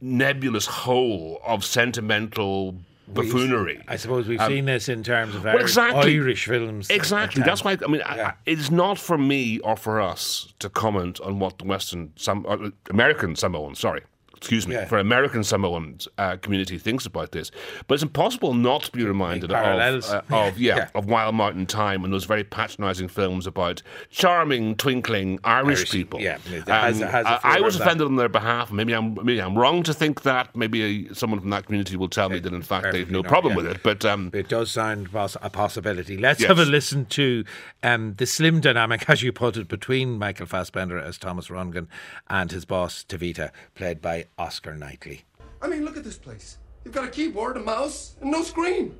[0.00, 2.76] nebulous whole of sentimental
[3.08, 3.82] buffoonery.
[3.88, 6.14] I suppose we've Um, seen this in terms of well, Irish, exactly.
[6.18, 6.90] Irish films.
[6.90, 7.42] Exactly.
[7.42, 11.20] That's why I mean, I, I, it's not for me or for us to comment
[11.20, 14.02] on what the Western, Sam, uh, American Samoan, sorry,
[14.44, 14.84] excuse me, Yeah.
[14.84, 17.50] for American Samoan uh, community thinks about this.
[17.86, 20.88] But it's impossible not to be reminded of, uh, of yeah, Yeah.
[20.94, 26.20] of Wild Mountain Time and those very patronising films about charming, twinkling Irish, Irish, people.
[26.20, 28.70] yeah, it has- Um, it has a I- was offended on their behalf.
[28.70, 30.54] Maybe I'm maybe I'm wrong to think that.
[30.54, 33.52] Maybe someone from that community will tell me that in fact they've no not, problem
[33.52, 33.56] yeah.
[33.62, 33.82] with it.
[33.82, 36.16] But um, It does sound poss- a possibility.
[36.18, 36.48] Let's Yes.
[36.48, 37.44] have a listen to
[37.82, 41.86] um, the slim dynamic, as you put it, between Michael Fassbender as Thomas Rongen
[42.28, 45.22] and his boss, Tavita, played by Oscar Knightley.
[45.62, 46.58] I mean, look at this place.
[46.84, 48.94] You've got a keyboard, a mouse, and no screen.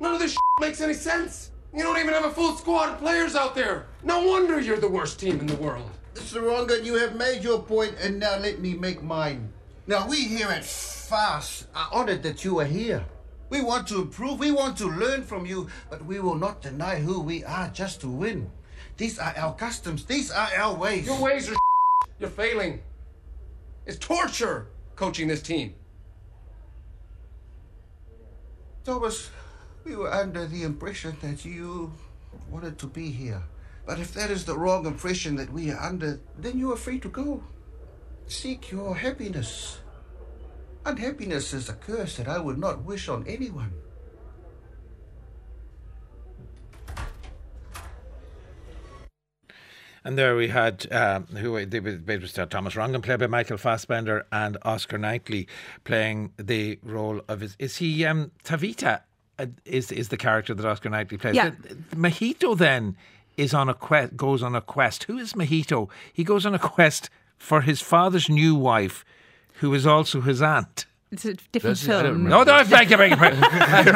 [0.00, 1.50] None of this makes any sense.
[1.74, 3.86] You don't even have a full squad of players out there.
[4.02, 5.90] No wonder you're the worst team in the world.
[6.14, 6.42] Mr.
[6.42, 9.52] Rongen, you have made your point, and now let me make mine.
[9.86, 13.04] Now, we here at FAST are honored that you are here.
[13.50, 16.96] We want to improve, we want to learn from you, but we will not deny
[16.96, 18.50] who we are just to win.
[18.96, 21.06] These are our customs, these are our ways.
[21.06, 21.56] Your ways are
[22.18, 22.80] You're failing.
[23.88, 25.74] It's torture coaching this team.
[28.84, 29.30] Thomas,
[29.82, 31.94] we were under the impression that you
[32.50, 33.42] wanted to be here.
[33.86, 36.98] But if that is the wrong impression that we are under, then you are free
[37.00, 37.42] to go.
[38.26, 39.78] Seek your happiness.
[40.84, 43.72] Unhappiness is a curse that I would not wish on anyone.
[50.08, 51.70] And there we had um, who it
[52.22, 55.46] was Thomas Rongen, played by Michael Fassbender, and Oscar Knightley
[55.84, 57.54] playing the role of his.
[57.58, 59.02] Is he um, Tavita?
[59.38, 61.34] Uh, is is the character that Oscar Knightley plays?
[61.34, 61.50] Yeah.
[61.94, 62.96] Mahito then
[63.36, 64.16] is on a quest.
[64.16, 65.04] Goes on a quest.
[65.04, 65.90] Who is Mahito?
[66.10, 69.04] He goes on a quest for his father's new wife,
[69.60, 70.86] who is also his aunt.
[71.10, 71.92] It's a different Does he?
[71.92, 72.24] I don't film.
[72.28, 73.42] No, no, I beg your beg your pardon.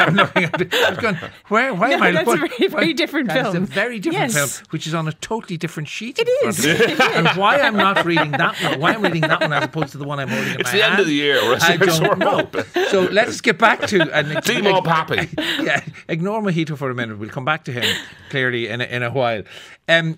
[0.01, 0.73] I'm looking at it.
[0.75, 1.17] I was going,
[1.49, 3.65] where, why am No, I that's a looking- very, very different that is film.
[3.65, 4.57] a very different Yes.
[4.59, 6.19] film, which is on a totally different sheet.
[6.19, 6.65] It in is.
[6.65, 7.01] It is.
[7.01, 9.99] and why I'm not reading that one, why I'm reading that one as opposed to
[9.99, 12.49] the one I'm holding in It's my the end of the year, I don't know.
[12.89, 15.29] So let's get back to and Team all happy.
[15.63, 17.19] yeah, ignore Mahito for a minute.
[17.19, 17.85] We'll come back to him
[18.31, 19.43] clearly in a, in a while.
[19.89, 20.17] Um,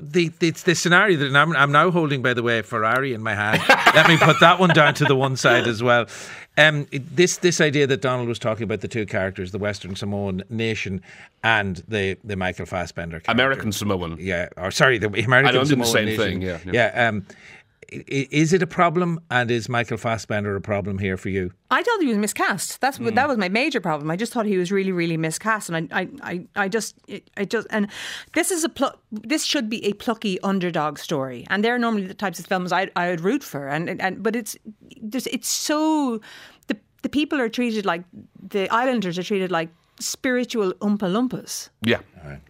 [0.00, 3.34] the, the the scenario that I'm, I'm now holding, by the way, Ferrari in my
[3.34, 3.62] hand.
[3.94, 6.06] Let me put that one down to the one side as well.
[6.56, 10.42] Um, this this idea that Donald was talking about the two characters, the Western Samoan
[10.50, 11.02] nation
[11.44, 13.30] and the the Michael Fassbender character.
[13.30, 14.16] American Samoan.
[14.18, 16.22] Yeah, or sorry, the American I know, the same nation.
[16.22, 16.72] thing, yeah, yeah.
[16.72, 17.08] yeah.
[17.08, 17.26] um,
[17.90, 19.20] is it a problem?
[19.30, 21.52] And is Michael Fassbender a problem here for you?
[21.70, 22.80] I thought he was miscast.
[22.80, 23.28] That's what that hmm.
[23.28, 24.10] was my major problem.
[24.10, 26.96] I just thought he was really, really miscast, and I, I, I, I just,
[27.36, 27.88] I just, and
[28.34, 32.14] this is a pl- this should be a plucky underdog story, and they're normally the
[32.14, 34.56] types of films I, I would root for, and and but it's,
[35.08, 36.20] just, it's so
[36.66, 38.04] the the people are treated like
[38.40, 39.68] the islanders are treated like
[40.00, 41.70] spiritual Oompa Loompas.
[41.82, 42.00] Yeah.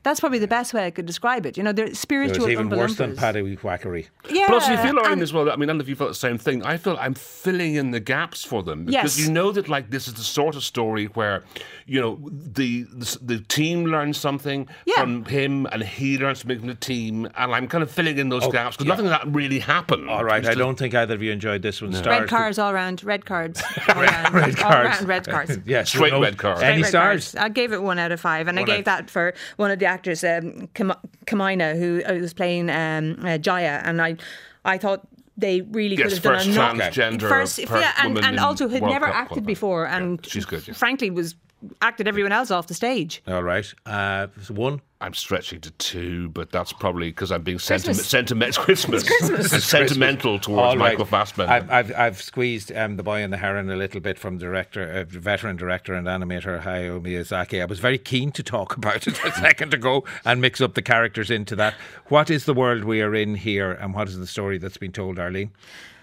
[0.03, 1.57] That's probably the best way I could describe it.
[1.57, 3.19] You know, they're So spiritual it's even Oompa worse than Loompas.
[3.19, 4.07] Paddy Whackery.
[4.31, 5.51] Yeah, But also, you feel, Lauren, as well.
[5.51, 6.62] I mean, I don't know if you felt the same thing.
[6.64, 9.27] I feel I'm filling in the gaps for them because Yes.
[9.27, 11.45] you know that, like, this is the sort of story where,
[11.87, 15.01] you know, the the, the team learns something Yeah.
[15.01, 18.29] from him, and he learns something from the team, and I'm kind of filling in
[18.29, 18.93] those Oh, gaps because yeah.
[18.93, 20.09] nothing of that really happened.
[20.11, 21.93] All right, I don't think either of you enjoyed this one.
[21.93, 23.03] Stars Red cards all round.
[23.05, 23.62] Red cards.
[23.88, 24.35] All Red, round.
[24.35, 24.88] red All cards.
[24.97, 25.59] round red cards.
[25.67, 26.62] yes, Straight no- red cards.
[26.62, 27.33] Any Red stars?
[27.33, 27.37] cards.
[27.45, 29.68] I gave it one out of five, and One I gave out- that for one
[29.69, 30.95] one of the actors, um, Kam-
[31.27, 34.17] Kaimana, who uh, was playing um, uh, Jaya, and I,
[34.65, 38.39] I thought they really Yes, could have first done a transgender first, yeah, and, and
[38.41, 40.75] also had World never Cup acted before, and she's good, yeah.
[40.75, 41.35] frankly was
[41.83, 43.23] acted everyone else off the stage.
[43.27, 43.73] All right.
[43.87, 44.81] Uh, one.
[45.01, 48.09] I'm stretching to two, but that's probably because I'm being sentiment, Christmas.
[48.09, 49.64] sentiment, Christmas, Christmas.
[49.64, 50.90] sentimental towards All right.
[50.90, 51.53] Michael Fassbender.
[51.53, 54.90] I've, I've, I've squeezed um, the boy and the heron a little bit from director,
[54.90, 57.62] uh, veteran director and animator Hayao Miyazaki.
[57.62, 60.83] I was very keen to talk about it a second ago and mix up the
[60.83, 61.75] characters into that.
[62.07, 64.92] What is the world we are in here, and what is the story that's been
[64.92, 65.53] told, Arlene?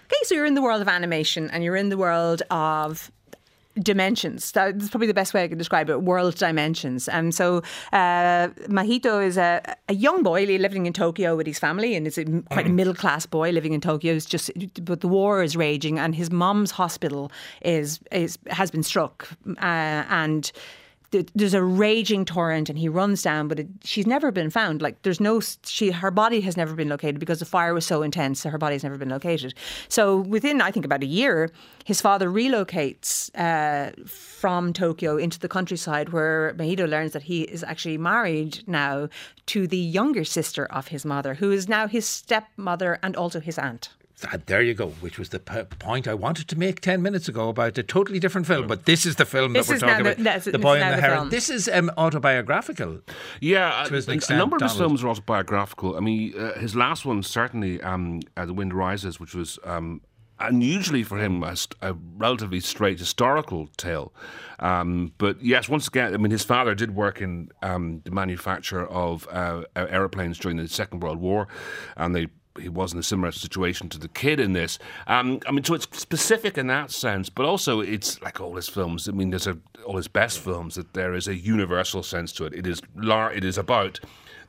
[0.06, 3.10] Okay, so you're in the world of animation and you're in the world of
[3.82, 4.52] dimensions.
[4.52, 6.02] That's probably the best way I can describe it.
[6.02, 7.08] World dimensions.
[7.08, 7.62] And so
[7.92, 12.18] uh, Mahito is a, a young boy living in Tokyo with his family, and is
[12.18, 14.14] a, quite a middle class boy living in Tokyo.
[14.14, 14.50] It's just,
[14.84, 17.30] but the war is raging, and his mom's hospital
[17.62, 20.52] is is has been struck, uh, and
[21.10, 24.82] there's a raging torrent and he runs down but it, she's never been found.
[24.82, 28.02] Like there's no she her body has never been located because the fire was so
[28.02, 29.54] intense so her body's never been located.
[29.88, 31.50] So within i think about a year
[31.84, 37.62] his father relocates uh, from tokyo into the countryside where mahito learns that he is
[37.62, 39.08] actually married now
[39.46, 43.58] to the younger sister of his mother who is now his stepmother and also his
[43.58, 43.90] aunt
[44.46, 47.50] there you go, which was the p- point I wanted to make 10 minutes ago
[47.50, 48.66] about a totally different film.
[48.66, 50.24] But this is the film This that we're talking the- about.
[50.24, 51.18] that's- the this Boy is and the the Heron.
[51.18, 51.30] film.
[51.30, 53.00] This is um, autobiographical.
[53.40, 55.96] Yeah, To an a, extent, a number of his films are autobiographical.
[55.96, 60.00] I mean, uh, his last one certainly, um, uh, "The Wind Rises," which was um,
[60.38, 64.12] unusually for him a, st- a relatively straight historical tale.
[64.60, 68.86] Um, but yes, once again, I mean, his father did work in um, the manufacture
[68.86, 71.48] of uh, aeroplanes during the Second World War,
[71.98, 72.28] and they.
[72.60, 74.78] He was in a similar situation to the kid in this.
[75.06, 78.68] Um, I mean, so it's specific in that sense, but also it's like all his
[78.68, 79.08] films.
[79.08, 82.44] I mean, there's a, all his best films that there is a universal sense to
[82.46, 82.54] it.
[82.54, 84.00] It is lar- It is about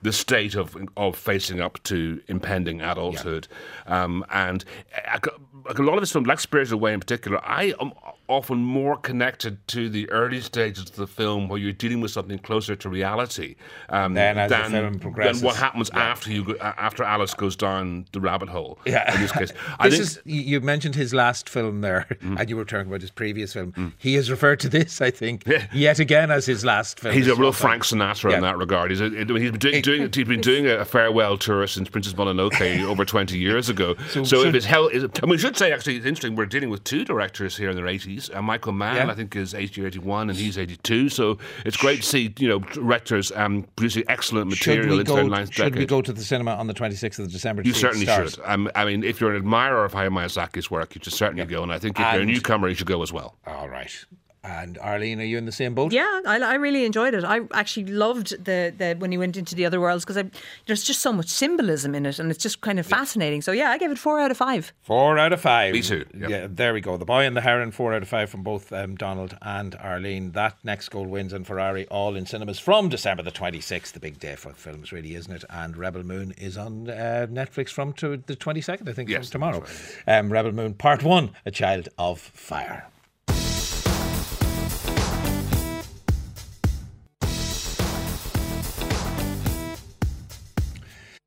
[0.03, 3.47] the state of of facing up to impending adulthood,
[3.87, 4.63] um, and
[4.95, 5.19] I,
[5.65, 7.91] like a lot of his films, like Spirited Away in particular, I am
[8.27, 12.37] often more connected to the early stages of the film where you're dealing with something
[12.39, 13.55] closer to reality
[13.89, 17.55] um, Then as the than, film than what happens after you go, after Alice goes
[17.55, 18.79] down the rabbit hole.
[18.85, 19.13] Yeah.
[19.15, 22.57] in this case, I This think is you mentioned his last film there, and you
[22.57, 23.93] were talking about his previous film.
[23.97, 27.13] He has referred to this, I think, yet again as his last film.
[27.13, 27.51] He's a real.
[27.51, 28.37] Frank Sinatra Yeah.
[28.37, 28.91] in that regard.
[28.91, 32.83] He's, a, he's been doing, doing he's been doing a farewell tour since Princess Mononoke
[32.87, 33.95] over twenty years ago.
[34.09, 36.35] So, So if should- it's hell, is, I mean, we should say actually it's interesting.
[36.35, 37.87] We're dealing with two directors here in their
[38.17, 38.29] eighties.
[38.35, 39.11] Uh, Michael Mann, Yeah.
[39.11, 41.09] I think, is eighty or eighty-one, and he's eighty-two.
[41.09, 45.23] So it's great to see you know directors um, producing excellent Should material into their
[45.23, 45.29] go?
[45.29, 47.61] ninth Should we go to the cinema on the twenty sixth of December?
[47.63, 48.35] You certainly should.
[48.43, 51.63] Um, I mean, if you're an admirer of Hayao Miyazaki's work, you should certainly go.
[51.63, 53.35] And I think if you're a newcomer, you should go as well.
[53.45, 54.05] All right.
[54.43, 55.91] And Arlene, are you in the same boat?
[55.91, 57.23] Yeah, I, I really enjoyed it.
[57.25, 60.23] I actually loved the, the when he went into the other worlds because
[60.67, 63.41] there's just so much symbolism in it, and it's just kind of fascinating.
[63.41, 64.71] So yeah, I gave it four out of five.
[64.83, 65.73] Four out of five.
[65.73, 66.95] Me too, Yeah, there we go.
[66.97, 70.31] The Boy and the Heron, four out of five from both um, Donald and Arlene.
[70.31, 73.91] That next goal wins and Ferrari all in cinemas from December the 26th.
[73.91, 75.43] The big day for films, really, isn't it?
[75.49, 79.41] And Rebel Moon is on uh, Netflix from to the 22nd, I think, Yes, from
[79.41, 79.63] tomorrow.
[80.07, 82.87] Um, Rebel Moon, part one A Child of Fire.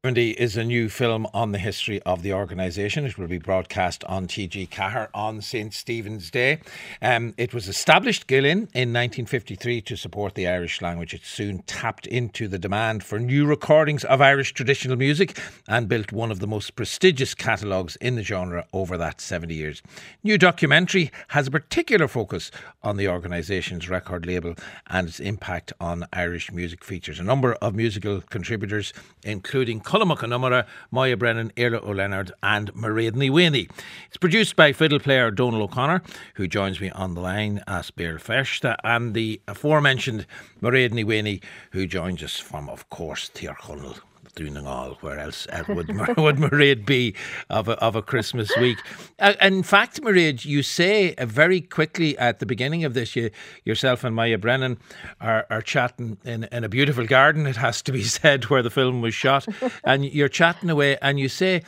[0.02, 3.04] 70 is a new film on the history of the organisation.
[3.04, 6.60] It will be broadcast on TG Cahir on St Stephen's Day.
[7.02, 11.12] Um, it was established, Gael Linn, in 1953 to support the Irish language.
[11.12, 16.12] It soon tapped into the demand for new recordings of Irish traditional music and built
[16.12, 19.82] one of the most prestigious catalogues in the genre over that 70 years.
[20.24, 22.50] New documentary has a particular focus
[22.82, 24.54] on the organisation's record label
[24.86, 27.20] and its impact on Irish music features.
[27.20, 32.31] A number of musical contributors, including Colm Mac Con Iomaire, Moya Brennan, Iarla Ó Lionáird,
[32.44, 33.68] and Mairead Ní Mhaonaigh.
[34.07, 36.00] It's produced by fiddle player Donal O'Connor,
[36.35, 40.26] who joins me on the line as Bear Feshta, and the aforementioned
[40.62, 43.98] Mairead Ní Mhaonaigh, who joins us from, of course, Tír Chonaill.
[44.40, 47.14] Doing all, where else uh, would, would Mairead be
[47.50, 48.79] of a, of a Christmas week?
[49.18, 53.29] Uh, in fact, Mairead, you say uh, very quickly at the beginning of this, you,
[53.66, 54.79] yourself and Moya Brennan
[55.20, 58.70] are, are chatting in, in a beautiful garden, it has to be said, where the
[58.70, 59.46] film was shot.
[59.85, 61.62] and you're chatting away, and you say,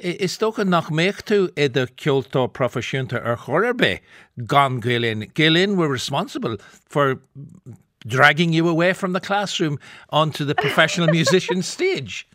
[0.00, 4.00] Is tócha nach méchtú i de ceoltó profisiúnta ar chorbe
[4.46, 5.30] gan Gael Linn.
[5.32, 6.56] Gillen were responsible
[6.88, 7.20] for
[8.06, 9.78] dragging you away from the classroom
[10.10, 12.26] onto the professional musician stage.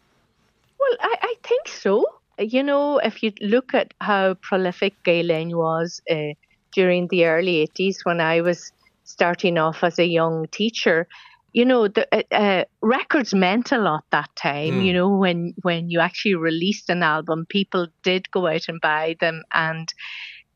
[0.80, 2.06] Well, I, I think so.
[2.38, 6.34] You know, if you look at how prolific Gael Linn was uh,
[6.74, 8.72] during the early 80s when I was
[9.04, 11.08] starting off as a young teacher,
[11.54, 14.82] you know, the uh, uh, records meant a lot that time.
[14.82, 14.86] Mm.
[14.86, 19.18] You know, when when you actually released an album, people did go out and buy
[19.20, 19.94] them, and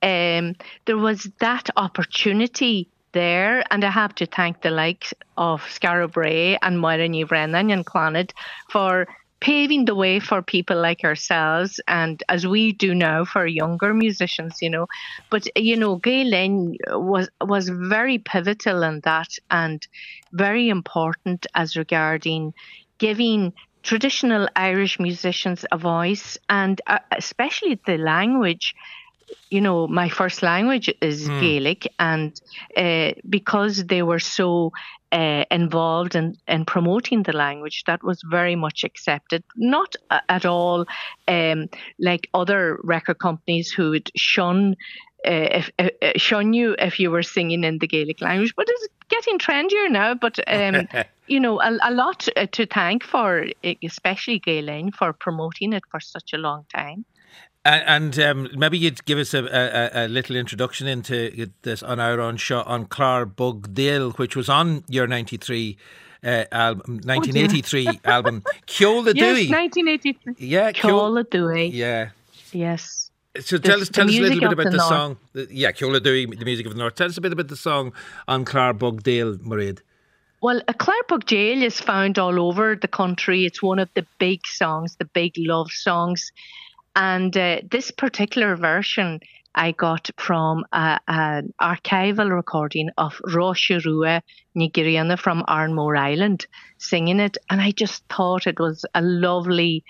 [0.01, 3.63] um, there was that opportunity there.
[3.71, 7.83] And I have to thank the likes of Skara Brae and Moira Ní Brennan and
[7.83, 8.31] Clannad
[8.69, 9.07] for
[9.39, 14.55] paving the way for people like ourselves and as we do now for younger musicians
[14.61, 14.87] you know
[15.29, 19.85] but you know Gael Linn was was very pivotal in that and
[20.31, 22.53] very important as regarding
[22.97, 28.73] giving traditional Irish musicians a voice and uh, especially the language
[29.49, 31.39] you know, my first language is Hmm.
[31.39, 32.39] Gaelic, and
[32.75, 34.71] uh, because they were so
[35.11, 39.43] uh, involved in, in promoting the language, that was very much accepted.
[39.55, 40.85] Not a- at all
[41.27, 41.67] um,
[41.99, 44.75] like other record companies who would shun.
[45.27, 49.39] Uh, if shun you if you were singing in the Gaelic language, but it's getting
[49.39, 50.13] trendier now.
[50.13, 50.87] But um,
[51.27, 53.45] you know, a, a lot to thank for,
[53.83, 57.05] especially Gael Linn, for promoting it for such a long time.
[57.65, 61.99] And, and um, maybe you'd give us a, a, a little introduction into this on
[61.99, 65.75] our own show on Clar Bug Dale, which was on your 93
[66.23, 69.49] uh, album, 1983 album, Ceola Yes, Dewey.
[69.49, 70.35] 1983.
[70.37, 71.73] Yeah, Ceol Aduaidh.
[71.73, 72.09] Yeah.
[72.51, 73.09] Yes.
[73.39, 75.17] So tell The- us, tell us a little bit about the the, song.
[75.33, 76.95] Yeah, Ceol Aduaidh, the music of the North.
[76.95, 77.93] Tell us a bit about the song
[78.27, 79.79] on Clar Bug Dale, Mairead.
[80.41, 83.45] Well, a Clarebrook Jail is found all over the country.
[83.45, 86.31] It's one of the big songs, the big love songs.
[86.95, 89.19] And uh, this particular version
[89.53, 94.21] I got from a, an archival recording of Rosh Rua
[94.55, 96.45] Nigeriana from Arranmore Island
[96.77, 97.37] singing it.
[97.49, 99.83] And I just thought it was a lovely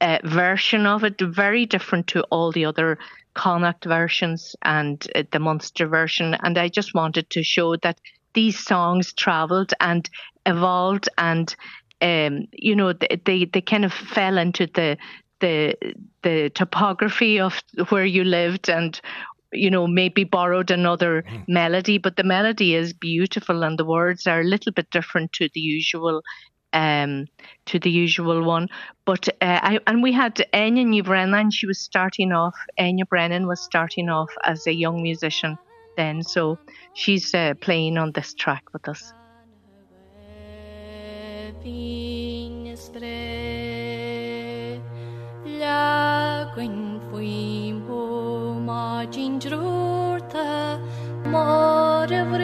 [0.00, 2.98] uh, version of it, very different to all the other
[3.34, 6.34] Connacht versions and uh, the Munster version.
[6.42, 8.00] And I just wanted to show that
[8.34, 10.08] these songs travelled and
[10.46, 11.54] evolved and
[12.00, 14.96] um, you know they, they they kind of fell into the
[15.40, 15.74] the
[16.22, 19.00] the topography of where you lived and
[19.52, 24.40] you know maybe borrowed another melody but the melody is beautiful and the words are
[24.40, 26.22] a little bit different to the usual
[26.72, 27.26] um
[27.66, 28.68] to the usual one.
[29.04, 33.48] But uh, I, and we had Enya New Brennan she was starting off Enya Brennan
[33.48, 35.58] was starting off as a young musician
[35.96, 36.22] then.
[36.22, 36.58] So
[36.94, 39.12] she's uh, playing on this track with us
[45.62, 48.02] lecuin faoim ó
[48.68, 50.46] má dín drúta
[51.32, 51.44] má
[52.20, 52.39] a bhfu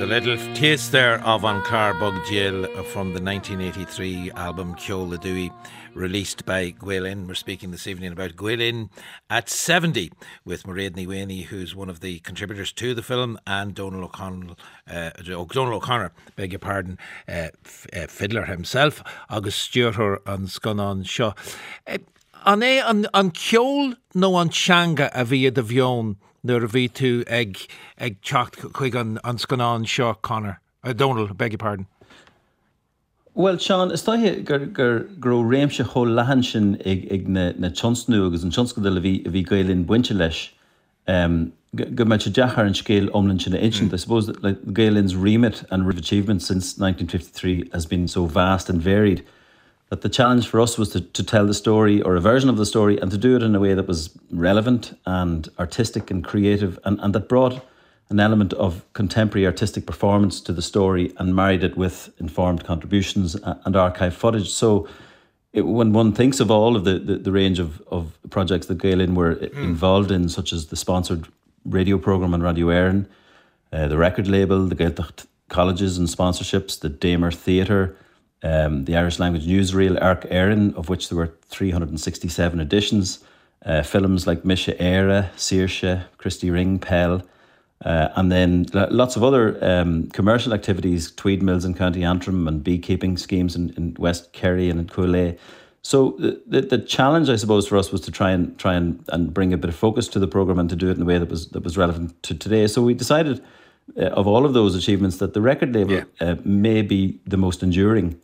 [0.00, 5.52] A little taste there of Bug Jill from the 1983 album Ceol Aduaidh,
[5.92, 7.28] released by Gael Linn.
[7.28, 8.88] We're speaking this evening about Gael Linn
[9.28, 10.10] at 70
[10.42, 14.56] with Mairead Ní Mhaonaigh, who's one of the contributors to the film, and Donal O'Connell,
[14.90, 20.46] uh, oh, Donal O'Connor, beg your pardon, uh, f- uh, fiddler himself, August Stewart an
[20.46, 21.34] Scunon Shaw.
[21.86, 21.98] Uh,
[22.46, 27.24] an an, an ceol nó an teanga a bhí a bheon nuair a bhí tú
[27.28, 27.56] ag
[27.98, 30.60] ag techt chuig an an scanán seo Connor.
[30.82, 31.86] Uh, Donal, beg your pardon.
[33.34, 37.68] Well, Sean, is táithe gur gur gro réimse cho lehan sin ag, ag na, na
[37.68, 40.50] tionsnú agus an tionsca de bhí a bhí Gael Linn buinte leis.
[41.06, 43.92] Um, go meid se dechar an scéil omlinn sin ancient.
[43.92, 48.68] I suppose that like, Gael Linn's remit and achievement since 1953 has been so vast
[48.68, 49.24] and varied
[49.90, 52.56] that the challenge for us was to, to tell the story or a version of
[52.56, 56.24] the story and to do it in a way that was relevant and artistic and
[56.24, 57.64] creative and, and that brought
[58.08, 63.36] an element of contemporary artistic performance to the story and married it with informed contributions
[63.64, 64.50] and archive footage.
[64.50, 64.88] So
[65.52, 68.78] it, when one thinks of all of the, the, the range of, of projects that
[68.78, 71.26] Gael Linn were involved in, such as the sponsored
[71.64, 73.06] radio program on Radio Éireann,
[73.72, 77.96] uh, the record label, the Gaeltacht colleges and sponsorships, the Damer Theatre,
[78.42, 83.20] um, the Irish language newsreel Amharc Éireann, of which there were 367 editions,
[83.66, 87.22] uh, films like Mise Éire, Saoirse, Christy Ring, Peil,
[87.84, 92.62] uh, and then lots of other um, commercial activities, Tweed Mills in County Antrim and
[92.62, 95.38] beekeeping schemes in, in West Kerry and in Cooley.
[95.82, 99.02] So the, the, the challenge, I suppose, for us was to try and try and,
[99.08, 101.06] and bring a bit of focus to the program and to do it in a
[101.06, 102.66] way that was that was relevant to today.
[102.66, 103.42] So we decided,
[103.96, 107.62] uh, of all of those achievements, that the record label uh, may be the most
[107.62, 108.20] enduring,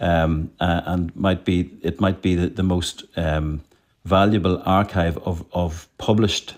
[0.00, 3.62] um, uh, and might be it might be the, the most um,
[4.04, 6.54] valuable archive of of published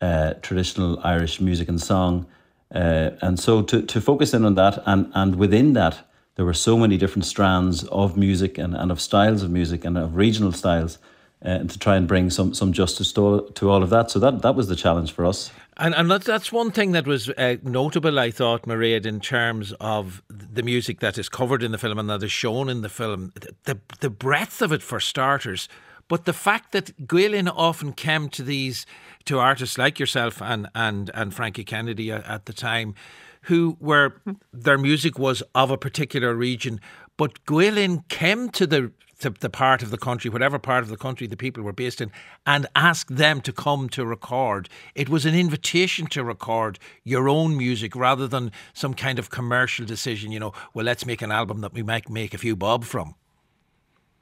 [0.00, 2.26] uh, traditional Irish music and song.
[2.74, 6.52] Uh, and so to, to focus in on that, and, and within that, there were
[6.52, 10.52] so many different strands of music and, and of styles of music and of regional
[10.52, 10.98] styles.
[11.44, 14.10] uh, and to try and bring some some justice to, to all of that.
[14.10, 15.50] So that that was the challenge for us.
[15.78, 19.74] And and that's, that's one thing that was uh, notable, I thought, Mairead, in terms
[19.78, 22.88] of the music that is covered in the film and that is shown in the
[22.88, 23.32] film.
[23.64, 25.68] The the breadth of it, for starters,
[26.08, 28.86] but the fact that Gael Linn often came to these
[29.26, 32.94] to artists like yourself and and and Frankie Kennedy at the time,
[33.42, 34.20] who were
[34.54, 36.80] their music was of a particular region,
[37.18, 40.96] but Gael Linn came to the the part of the country, whatever part of the
[40.96, 42.10] country the people were based in,
[42.44, 44.68] and ask them to come to record.
[44.94, 49.86] It was an invitation to record your own music rather than some kind of commercial
[49.86, 52.84] decision, you know, well, let's make an album that we might make a few bob
[52.84, 53.14] from.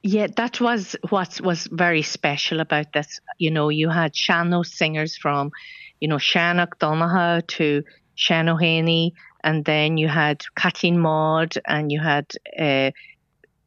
[0.03, 3.20] Yeah, that was what was very special about this.
[3.38, 5.51] You know, you had Sean-nós singers from,
[6.01, 7.82] you know, Seán 'ac Dhonncha to
[8.14, 12.26] Sean O'Haney, and then you had Kathleen Maud, and you had
[12.59, 12.90] uh,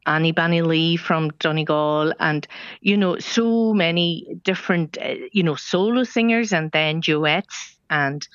[0.08, 2.46] Annie Banny Lee from Donegal, and
[2.80, 8.26] you know so many different uh, you know solo singers and then duets and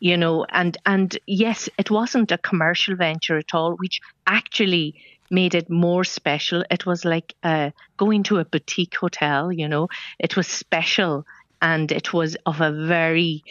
[0.00, 4.94] you know and and yes, it wasn't a commercial venture at all, which actually
[5.30, 6.64] made it more special.
[6.70, 9.88] It was like uh, going to a boutique hotel, you know.
[10.18, 11.24] It was special
[11.62, 13.44] and it was of a very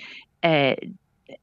[0.43, 0.75] uh,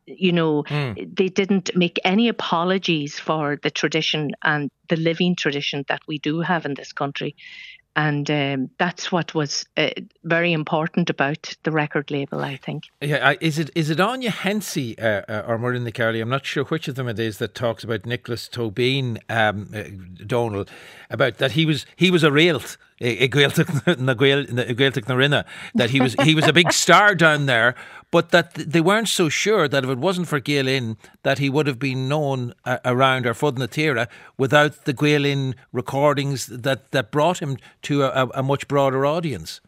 [0.07, 1.16] you know, mm.
[1.16, 6.41] they didn't make any apologies for the tradition and the living tradition that we do
[6.41, 7.37] have in this country.
[7.97, 9.89] And um, that's what was uh,
[10.22, 12.84] very important about the record label, I think.
[13.01, 16.20] Yeah, is it is it Áine Hensey uh, uh, or Marinda Carley?
[16.20, 19.84] I'm not sure which of them it is that talks about Nicholas Tobin um, uh,
[20.26, 20.66] Donal
[21.09, 25.45] about that he was he was a realt i Gaeltach na Gaeltach na rinne
[25.75, 27.75] that he was he was a big star down there,
[28.11, 31.51] but that they weren't so sure that if it wasn't for Gael Linn that he
[31.51, 36.47] would have been known uh, around our Fud na Tira without the Gael Linn recordings
[36.47, 39.61] that, that brought him to a, a, much broader audience.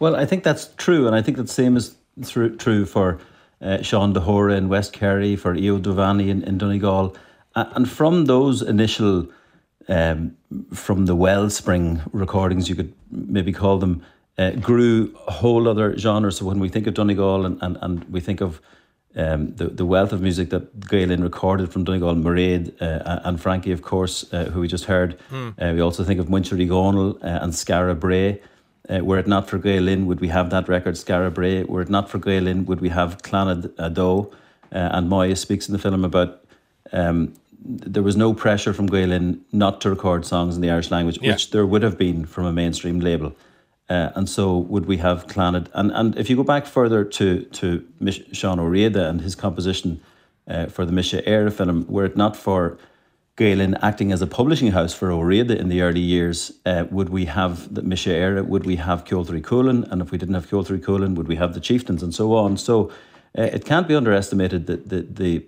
[0.00, 3.18] Well, I think that's true, and I think the same is true, true for
[3.62, 7.16] uh, Seán de hÓra in West Kerry, for Aodh Ó Duibheannaigh in, in Donegal,
[7.54, 9.26] and from those initial
[9.88, 10.36] um,
[10.72, 14.02] from the wellspring recordings, you could maybe call them,
[14.38, 16.32] uh, grew a whole other genre.
[16.32, 18.60] So when we think of Donegal and, and, and we think of
[19.16, 23.40] um, the, the wealth of music that Gael Linn recorded from Donegal, Mairead uh, and
[23.40, 25.18] Frankie, of course, uh, who we just heard.
[25.30, 25.54] Mm.
[25.58, 28.40] Uh, we also think of Muintir Gonal uh, and Skara Brae.
[28.88, 31.62] Uh, were it not for Gael Linn, would we have that record, Skara Brae?
[31.64, 34.30] Were it not for Gael Linn, would we have Clannad Ado?
[34.72, 36.44] Uh, and Moya speaks in the film about
[36.92, 37.32] um,
[37.64, 41.18] there was no pressure from Gael Linn not to record songs in the Irish language,
[41.20, 41.32] yeah.
[41.32, 43.34] which there would have been from a mainstream label.
[43.88, 45.68] Uh, and so would we have Clannad.
[45.74, 47.86] And, and if you go back further to, to
[48.32, 50.00] Sean O'Riada and his composition
[50.48, 52.78] uh, for the Mise Éire film, were it not for
[53.36, 57.08] Gael Linn acting as a publishing house for O'Riada in the early years, uh, would
[57.08, 58.46] we have the Mise Éire?
[58.46, 59.90] Would we have Ceoltóirí Chulainn?
[59.90, 62.56] And if we didn't have Ceoltóirí Chulainn, would we have the Chieftains and so on?
[62.56, 62.90] So
[63.36, 65.46] uh, it can't be underestimated that the, the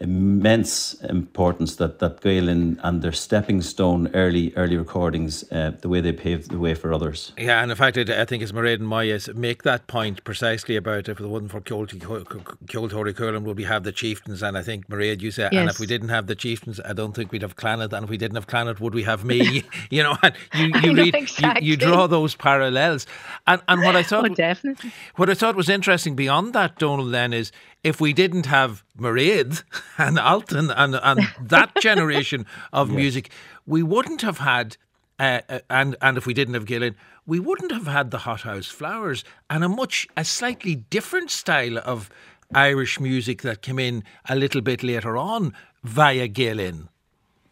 [0.00, 5.88] immense importance that that Gael Linn and their stepping stone early early recordings, uh, the
[5.88, 7.32] way they paved the way for others.
[7.36, 11.08] Yeah, and in fact, I think it's Mairead and Moya make that point precisely about
[11.08, 14.42] if it wasn't for Ceoltóirí Chulainn, would we have the chieftains?
[14.42, 15.60] And I think Mairead, you said, yes.
[15.60, 18.10] and if we didn't have the chieftains, I don't think we'd have Clannad, and if
[18.10, 19.64] we didn't have Clannad, would we have me?
[19.90, 21.66] you know, and you you read exactly.
[21.66, 23.06] you, you, draw those parallels,
[23.46, 27.06] and and what I thought, oh, definitely, what I thought was interesting beyond that, Donal,
[27.06, 27.52] then is
[27.82, 29.62] if we didn't have Mairead
[29.98, 32.96] and Altan and, and that generation of yes.
[32.96, 33.30] music,
[33.66, 34.76] we wouldn't have had,
[35.18, 38.18] uh, uh, and, and if we didn't have Gael Linn, we wouldn't have had the
[38.18, 42.10] Hothouse Flowers and a much, a slightly different style of
[42.54, 45.54] Irish music that came in a little bit later on
[45.84, 46.88] via Gael Linn.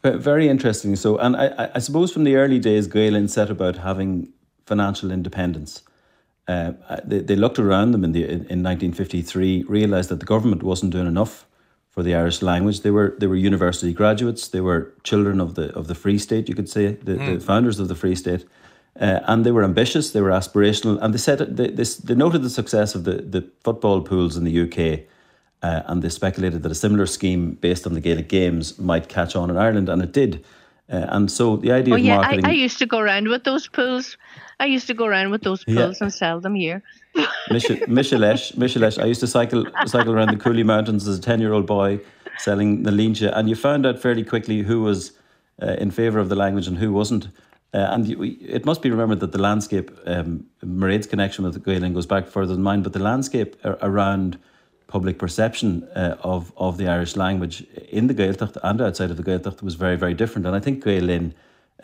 [0.02, 0.96] Very interesting.
[0.96, 4.32] So, and I, I suppose from the early days, Gael Linn set about having
[4.66, 5.82] financial independence.
[6.48, 6.72] Uh,
[7.04, 10.90] they, they looked around them in, the, in, in 1953, realised that the government wasn't
[10.90, 11.46] doing enough
[11.90, 12.80] for the Irish language.
[12.80, 14.48] They were they were university graduates.
[14.48, 17.26] They were children of the of the Free State, you could say, the, mm.
[17.26, 17.38] the hmm.
[17.38, 18.44] founders of the Free State,
[19.00, 20.12] uh, and they were ambitious.
[20.12, 23.50] They were aspirational, and they said they, they, they noted the success of the the
[23.64, 25.06] football pools in the UK.
[25.60, 29.34] Uh, and they speculated that a similar scheme based on the Gaelic Games might catch
[29.34, 30.44] on in Ireland, and it did.
[30.90, 32.46] Uh, and so the idea oh, of yeah, marketing.
[32.46, 34.16] I, I used to go around with those pools
[34.60, 36.04] I used to go around with those pools yeah.
[36.04, 36.82] and sell them here.
[37.50, 39.00] Michelesh, Michelesh.
[39.00, 42.00] I used to cycle cycle around the Cooley Mountains as a ten year old boy
[42.38, 45.12] selling the linja, and you found out fairly quickly who was
[45.62, 47.28] uh, in favour of the language and who wasn't.
[47.74, 51.92] Uh, and you, it must be remembered that the landscape, um, Mairead's connection with Gaelic
[51.92, 54.38] goes back further than mine, but the landscape around
[54.88, 57.62] public perception uh, of of the Irish language
[57.92, 60.46] in the Gaeltacht and outside of the Gaeltacht was very very different.
[60.46, 61.34] And I think Gael Linn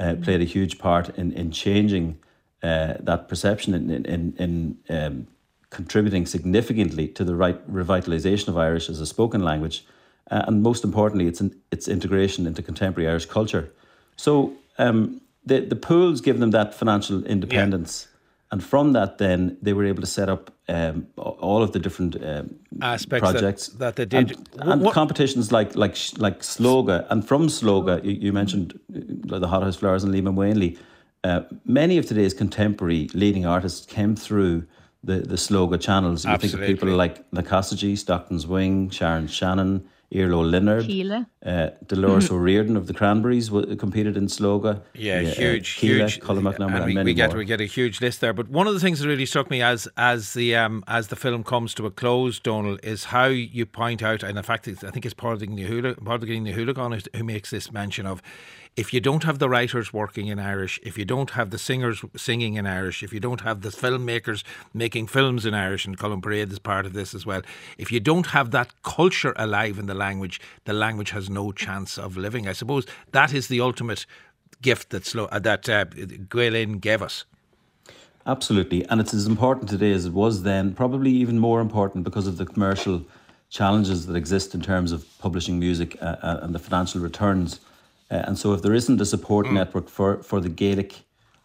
[0.01, 2.19] uh, played a huge part in in changing
[2.63, 5.27] uh, that perception in in, in um,
[5.71, 9.85] contributing significantly to the right revitalization of Irish as a spoken language,
[10.31, 13.71] uh, and most importantly, its its integration into contemporary Irish culture.
[14.17, 18.07] So um, the the pools give them that financial independence.
[18.07, 18.14] Yeah.
[18.55, 22.15] And from that, then they were able to set up um, all of the different
[22.25, 27.05] um, aspects projects that, that they did, and, and competitions like like like Slógadh.
[27.11, 28.79] And from Slógadh, you, you mentioned
[29.29, 30.79] uh, the Hothouse Flowers and Liam Ó Maonlaí.
[31.25, 34.65] Uh, many of today's contemporary leading artists came through
[35.03, 36.25] the the Slógadh channels.
[36.25, 36.69] You Absolutely.
[36.69, 37.61] think of people like Na
[37.97, 39.85] Stockton's Wing, Sharon Shannon,
[40.15, 41.27] Earlo Linnard, Kíla.
[41.45, 42.35] Uh, Dolores mm-hmm.
[42.41, 44.81] O'Riordan of the Cranberries w- competed in Slógadh.
[44.95, 46.21] Yeah, yeah huge, uh, Kíla, huge.
[46.21, 47.39] Colin McNamara, and we, we get more.
[47.39, 48.33] we get a huge list there.
[48.33, 51.17] But one of the things that really struck me as as the um, as the
[51.17, 54.73] film comes to a close, Donal, is how you point out, and in fact, I
[54.73, 58.23] think it's Pádraig Ní Shúilleabháin who makes this mention of
[58.77, 62.05] if you don't have the writers working in Irish, if you don't have the singers
[62.17, 66.21] singing in Irish, if you don't have the filmmakers making films in Irish, and Colin
[66.21, 67.43] Parade is part of this as well,
[67.79, 71.99] if you don't have that culture alive in the language, the language has no chance
[71.99, 72.49] of living.
[72.49, 74.07] I suppose that is the ultimate
[74.61, 77.25] gift that Slo- uh, that uh, Gael Linn gave us.
[78.27, 80.75] Absolutely, and it's as important today as it was then.
[80.75, 83.05] Probably even more important because of the commercial
[83.51, 87.61] challenges that exist in terms of publishing music uh, uh and the financial returns
[88.15, 89.55] uh, and so, if there isn't a support mm.
[89.55, 91.01] network for, for the Gaelic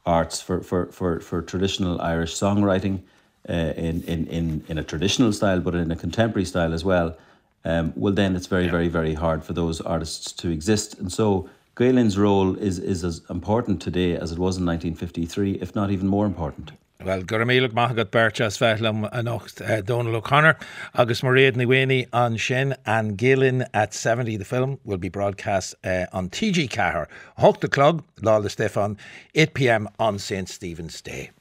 [0.05, 3.01] arts, for, for, for, for traditional Irish songwriting
[3.49, 7.17] uh, in, in, in, in a traditional style, but in a contemporary style as well,
[7.65, 8.71] um, well, then it's very, yeah.
[8.71, 10.99] very, very hard for those artists to exist.
[10.99, 15.53] And so, Gael Linn's role is, is as important today as it was in 1953,
[15.53, 16.71] if not even more important.
[17.01, 20.57] Well gur méach maigad bertas felam a uh, Donal O'Connor
[20.93, 25.07] agus mar réad na on sin and Gael Linn at 70 the film will be
[25.07, 28.97] broadcast uh, on TG Cahar, Hocht the Club, Lala Stefan,
[29.33, 31.31] 8pm on St Stephen's Day.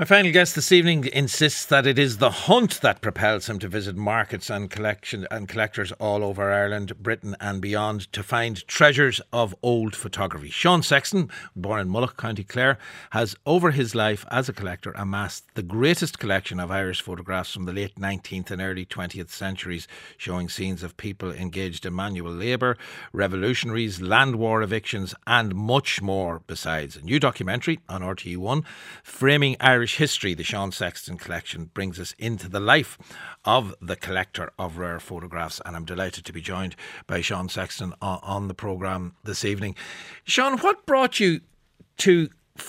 [0.00, 3.68] My final guest this evening insists that it is the hunt that propels him to
[3.68, 9.20] visit markets and collection and collectors all over Ireland, Britain, and beyond to find treasures
[9.30, 10.48] of old photography.
[10.48, 12.78] Sean Sexton, born in Mullagh, County Clare,
[13.10, 17.66] has over his life as a collector amassed the greatest collection of Irish photographs from
[17.66, 19.86] the late 19th and early 20th centuries,
[20.16, 22.78] showing scenes of people engaged in manual labour,
[23.12, 26.96] revolutionaries, land war evictions, and much more besides.
[26.96, 28.64] A new documentary on RTE1
[29.02, 32.96] framing Irish Irish history, the Sean Sexton collection brings us into the life
[33.44, 35.60] of the collector of rare photographs.
[35.66, 36.76] And I'm delighted to be joined
[37.08, 39.74] by Sean Sexton on, the programme this evening.
[40.22, 41.40] Sean, what brought you
[41.98, 42.28] to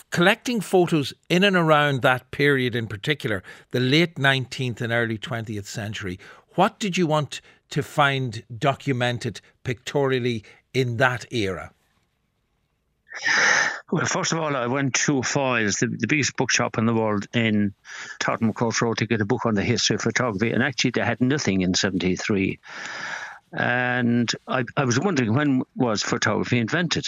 [0.09, 5.67] collecting photos in and around that period in particular, the late 19th and early 20th
[5.67, 6.17] century?
[6.55, 10.43] What did you want to find documented pictorially
[10.73, 11.71] in that era?
[13.91, 17.27] Well, first of all, I went to Foyles, the, the biggest bookshop in the world
[17.33, 17.73] in
[18.19, 21.01] Tottenham Court Road to get a book on the history of photography, and actually they
[21.01, 22.59] had nothing in '73.
[23.51, 27.05] And I, I was wondering when was photography invented?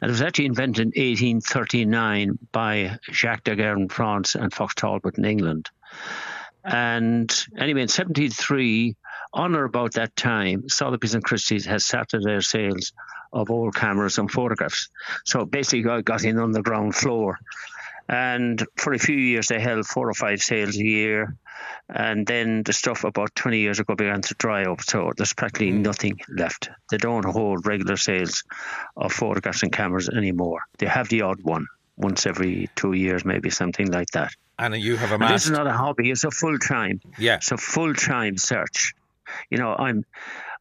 [0.00, 5.18] And it was actually invented in 1839 by Jacques Daguerre in France and Fox Talbot
[5.18, 5.68] in England.
[6.64, 8.96] And anyway, in 73,
[9.34, 11.84] on or about that time, Sotheby's and Christie's has
[12.24, 12.92] their sales
[13.32, 14.88] of old cameras and photographs.
[15.24, 17.38] So basically, I got in on the ground floor.
[18.08, 21.36] And for a few years, they held four or five sales a year.
[21.88, 24.82] And then the stuff about 20 years ago began to dry up.
[24.82, 25.80] So there's practically mm.
[25.80, 26.68] nothing left.
[26.90, 28.44] They don't hold regular sales
[28.96, 30.60] of photographs and cameras anymore.
[30.78, 31.66] They have the odd one
[31.96, 34.32] once every two years, maybe something like that.
[34.58, 35.32] And you have a mask.
[35.32, 37.00] This is not a hobby, it's a full time.
[37.18, 37.36] Yeah.
[37.36, 38.94] It's a full time search.
[39.50, 40.04] You know, I'm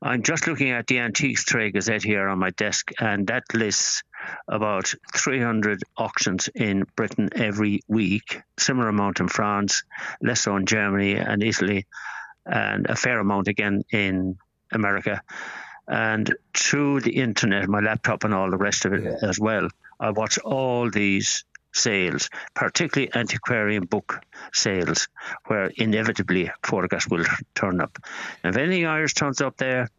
[0.02, 4.04] I'm just looking at the Antiques Trade Gazette here on my desk, and that lists
[4.48, 9.84] about 300 auctions in Britain every week, similar amount in France,
[10.22, 11.86] less so in Germany and Italy,
[12.46, 14.38] and a fair amount again in
[14.72, 15.22] America.
[15.88, 19.28] And through the internet, my laptop, and all the rest of it yeah.
[19.28, 19.70] as well,
[20.00, 24.21] I watch all these sales, particularly antiquarian book
[24.53, 25.07] sales,
[25.47, 27.99] where inevitably photographs will turn up.
[28.43, 29.89] And if anything Irish turns up there,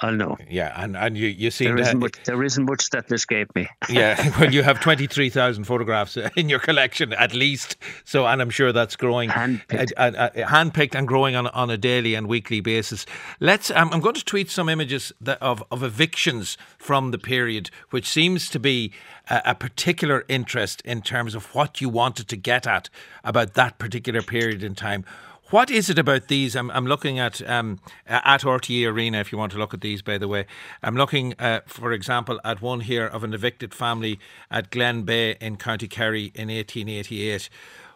[0.00, 0.36] I'll know.
[0.48, 3.68] Yeah, and, and you, you seem there isn't, much, there isn't much that escaped me.
[3.88, 7.76] yeah, well, you have 23,000 photographs in your collection at least.
[8.04, 9.30] So, and I'm sure that's growing.
[9.30, 9.92] Handpicked.
[9.96, 13.06] Uh, uh, handpicked and growing on, on a daily and weekly basis.
[13.40, 17.70] Let's, um, I'm going to tweet some images that, of, of evictions from the period,
[17.90, 18.92] which seems to be
[19.28, 22.88] a, a particular interest in terms of what you wanted to get at
[23.24, 25.04] about that particular period in time.
[25.50, 26.54] What is it about these?
[26.54, 29.18] I'm, I'm looking at um, at RTE Arena.
[29.18, 30.44] If you want to look at these, by the way,
[30.82, 34.18] I'm looking, uh, for example, at one here of an evicted family
[34.50, 37.48] at Glenbeigh in County Kerry in 1888.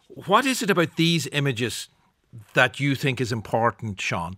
[0.08, 1.88] What is it about these images
[2.54, 4.36] that you think is important, Sean?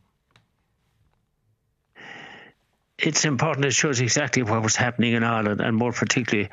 [2.98, 3.66] it's important.
[3.66, 6.50] It shows exactly what was happening in Ireland, and more particularly,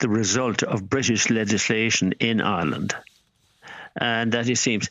[0.00, 2.94] the result of British legislation in Ireland.
[3.96, 4.90] And that it seems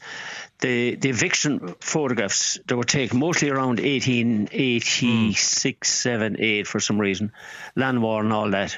[0.60, 5.86] the the eviction photographs that were taken mostly around 1886, mm.
[5.86, 7.32] 7, 8 for some reason,
[7.76, 8.78] land war and all that.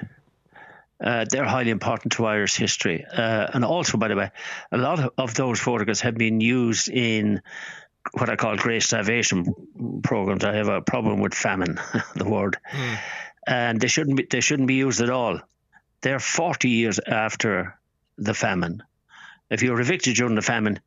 [1.03, 3.05] Uh, they're highly important to Irish history.
[3.05, 4.31] Uh, and also, by the way,
[4.71, 7.41] a lot of, of those photographs have been used in
[8.13, 9.53] what I call great starvation
[10.03, 10.43] programs.
[10.43, 11.79] I have a problem with famine,
[12.15, 12.97] the word, mm.
[13.45, 15.39] and they shouldn't be they shouldn't be used at all.
[16.01, 17.77] They're forty years after
[18.17, 18.83] the famine.
[19.49, 20.79] If you were evicted during the famine,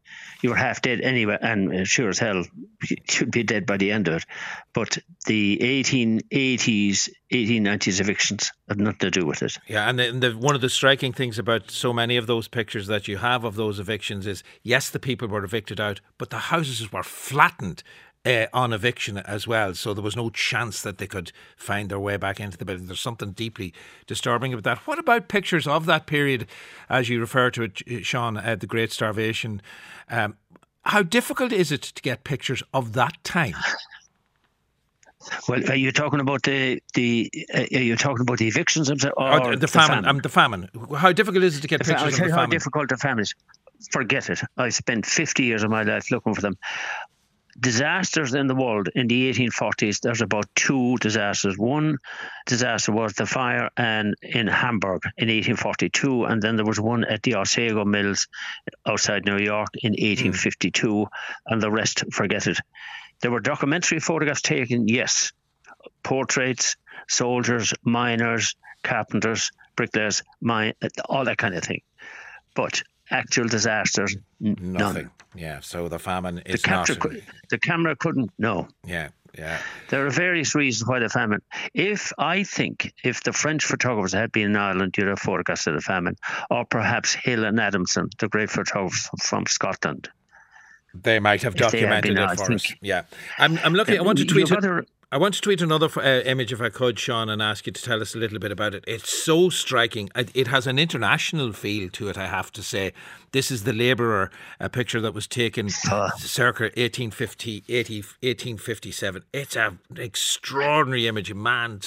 [0.43, 2.45] you were half dead anyway, and uh, sure as hell
[2.89, 4.25] you'd be dead by the end of it.
[4.73, 9.59] But the 1880s, 1890s evictions had nothing to do with it.
[9.69, 12.49] Yeah, and, the, and the, one of the striking things about so many of those
[12.49, 16.31] pictures that you have of those evictions is yes, the people were evicted out, but
[16.31, 17.85] the houses were flattened
[18.25, 19.75] uh, on eviction as well.
[19.75, 22.87] So there was no chance that they could find their way back into the building.
[22.87, 23.73] There's something deeply
[24.07, 24.79] disturbing about that.
[24.87, 26.47] What about pictures of that period,
[26.89, 29.63] as you refer to it, Sean, uh, the Great Starvation?
[30.11, 30.37] Um,
[30.85, 33.55] how difficult is it to get pictures of that time?
[35.49, 37.31] Well, are you talking about the the?
[37.53, 40.07] Uh, are you talking about the evictions or, or the, famine?
[40.07, 40.71] Um, the famine.
[40.97, 42.51] How difficult is it to get the pictures fa- of the how famine?
[42.51, 43.35] difficult the famine is.
[43.91, 44.41] Forget it.
[44.57, 46.57] I spent 50 years of my life looking for them
[47.59, 51.59] disasters in the world in the 1840s, there's about two disasters.
[51.59, 51.99] One
[52.47, 57.23] disaster was the fire and in Hamburg in 1842, and then there was one at
[57.23, 58.29] the Oswego Mills
[58.87, 61.07] outside New York in 1852, mm.
[61.47, 62.59] and the rest, forget it.
[63.21, 65.33] There were documentary photographs taken, yes,
[66.03, 66.77] portraits,
[67.09, 68.55] soldiers, miners,
[68.85, 70.75] carpenters, bricklayers, mine,
[71.09, 71.83] all that kind of thing.
[72.55, 74.73] But actual disasters, Nothing.
[74.73, 75.11] none.
[75.35, 76.89] Yeah, so the famine is the, not.
[76.99, 78.31] Could, the camera couldn't.
[78.39, 78.69] No.
[78.85, 79.59] Yeah, yeah.
[79.89, 81.43] There are various reasons why the famine.
[81.75, 85.81] If I think if the French photographers had been in Ireland, you'd have of the
[85.81, 86.17] famine,
[86.51, 90.09] or perhaps Hill and Adamson, the great photographers from Scotland.
[90.95, 92.73] They might have documented been, it for us.
[92.81, 93.03] Yeah,
[93.39, 93.59] I'm.
[93.59, 93.99] I'm looking.
[93.99, 94.51] I want to tweet.
[94.51, 94.89] It.
[95.11, 97.83] I want to tweet another uh, image, if I could, Sean, and ask you to
[97.83, 98.85] tell us a little bit about it.
[98.87, 100.11] It's so striking.
[100.15, 102.93] It has an international feel to it, I have to say.
[103.33, 104.31] This is the labourer,
[104.61, 106.11] a picture that was taken uh.
[106.19, 109.23] circa 1850, 80, 1857.
[109.33, 111.31] It's an extraordinary image.
[111.31, 111.81] A man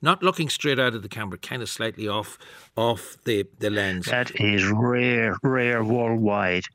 [0.00, 2.38] not looking straight out of the camera, kind of slightly off
[2.76, 4.06] off the, the lens.
[4.06, 6.66] That is rare, rare worldwide.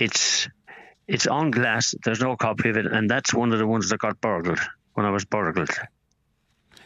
[0.00, 0.48] It's
[1.06, 1.94] it's on glass.
[2.02, 4.58] There's no copy of it, and that's one of the ones that got burgled
[4.98, 5.70] when I was burgled.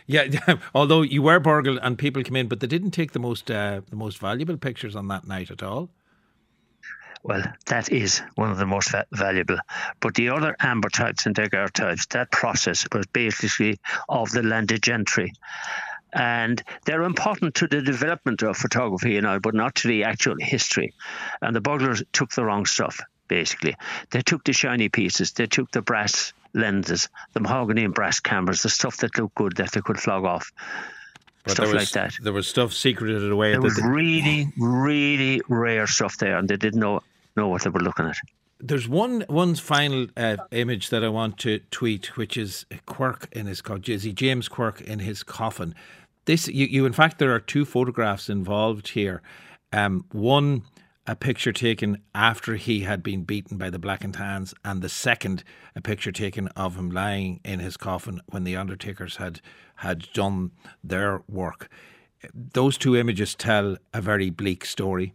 [0.06, 0.28] Yeah,
[0.74, 3.80] although you were burgled and people came in, but they didn't take the most uh,
[3.88, 5.88] the most valuable pictures on that night at all.
[7.22, 9.56] Well, that is one of the most va- valuable.
[10.00, 15.32] But the other ambrotypes and daguerreotypes, that process was basically of the landed gentry.
[16.12, 20.36] And they're important to the development of photography, you know, but not to the actual
[20.38, 20.92] history.
[21.40, 23.76] And the burglars took the wrong stuff, basically.
[24.10, 28.62] They took the shiny pieces, they took the brass lenses, the mahogany and brass cameras,
[28.62, 30.52] the stuff that looked good that they could flog off.
[31.44, 32.14] But stuff was, like that.
[32.22, 33.52] There was stuff secreted away.
[33.52, 37.02] There was really, really rare stuff there, and they didn't know
[37.36, 38.16] know what they were looking at.
[38.60, 43.46] There's one one final uh, image that I want to tweet, which is Quirke in
[43.46, 43.82] his coffin.
[43.82, 45.74] James Quirke in his coffin.
[46.26, 49.20] This you, you in fact there are two photographs involved here.
[49.72, 50.62] Um, one
[51.06, 54.88] a picture taken after he had been beaten by the Black and Tans, and the
[54.88, 55.42] second,
[55.74, 59.40] a picture taken of him lying in his coffin when the Undertakers had
[59.76, 60.52] had done
[60.84, 61.68] their work.
[62.32, 65.12] Those two images tell a very bleak story.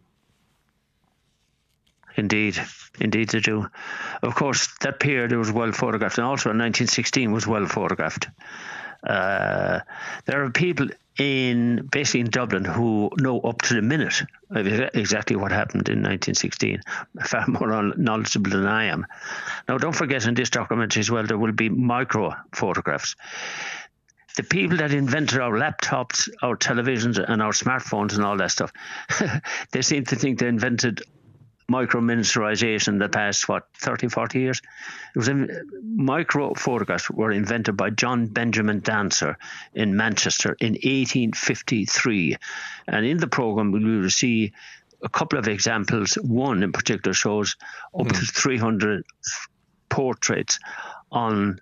[2.16, 2.60] Indeed,
[3.00, 3.68] indeed they do.
[4.22, 8.28] Of course, that period was well photographed, and also in 1916 was well photographed.
[9.06, 9.80] Uh,
[10.26, 10.88] there are people
[11.18, 16.80] in basically in Dublin who know up to the minute exactly what happened in 1916,
[17.24, 19.06] far more knowledgeable than I am.
[19.68, 23.16] Now, don't forget in this documentary as well, there will be micro photographs.
[24.36, 28.72] The people that invented our laptops, our televisions, and our smartphones and all that stuff,
[29.72, 31.02] they seem to think they invented
[31.68, 34.62] micro miniaturization the past what 30 40 years
[35.14, 35.50] it was in,
[35.82, 39.36] micro photographs were invented by John Benjamin Dancer
[39.74, 42.36] in Manchester in 1853
[42.88, 44.52] and in the program we will see
[45.02, 46.14] a couple of examples.
[46.14, 47.54] One in particular shows
[47.94, 48.08] up Hmm.
[48.08, 49.04] to 300
[49.88, 50.58] portraits
[51.12, 51.60] on.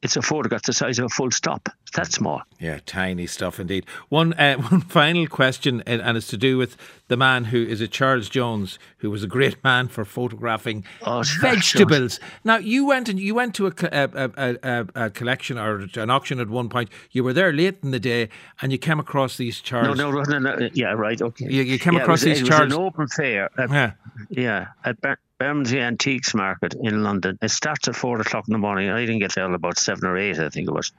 [0.00, 1.68] It's a photograph the size of a full stop.
[1.82, 2.42] It's that small.
[2.60, 3.84] Yeah, tiny stuff indeed.
[4.10, 6.76] One uh, one final question, and, and it's to do with
[7.08, 11.24] the man who is a Charles Jones, who was a great man for photographing Oh,
[11.40, 12.20] vegetables.
[12.44, 16.10] Now you went and you went to a, a, a, a, a collection or an
[16.10, 16.90] auction at one point.
[17.10, 18.28] You were there late in the day,
[18.62, 19.98] and you came across these Charles.
[19.98, 20.68] no, no, no, no.
[20.74, 21.20] Yeah, right.
[21.20, 21.46] Okay.
[21.50, 23.50] You- you came Yeah, across was- these it was Charles- an open fair.
[23.58, 23.92] At, Yeah.
[24.30, 25.00] yeah, at
[25.38, 27.38] Bermondsey Antiques Market in London.
[27.40, 28.90] It starts at four o'clock in the morning.
[28.90, 30.92] I didn't get there about seven or eight, I think it was.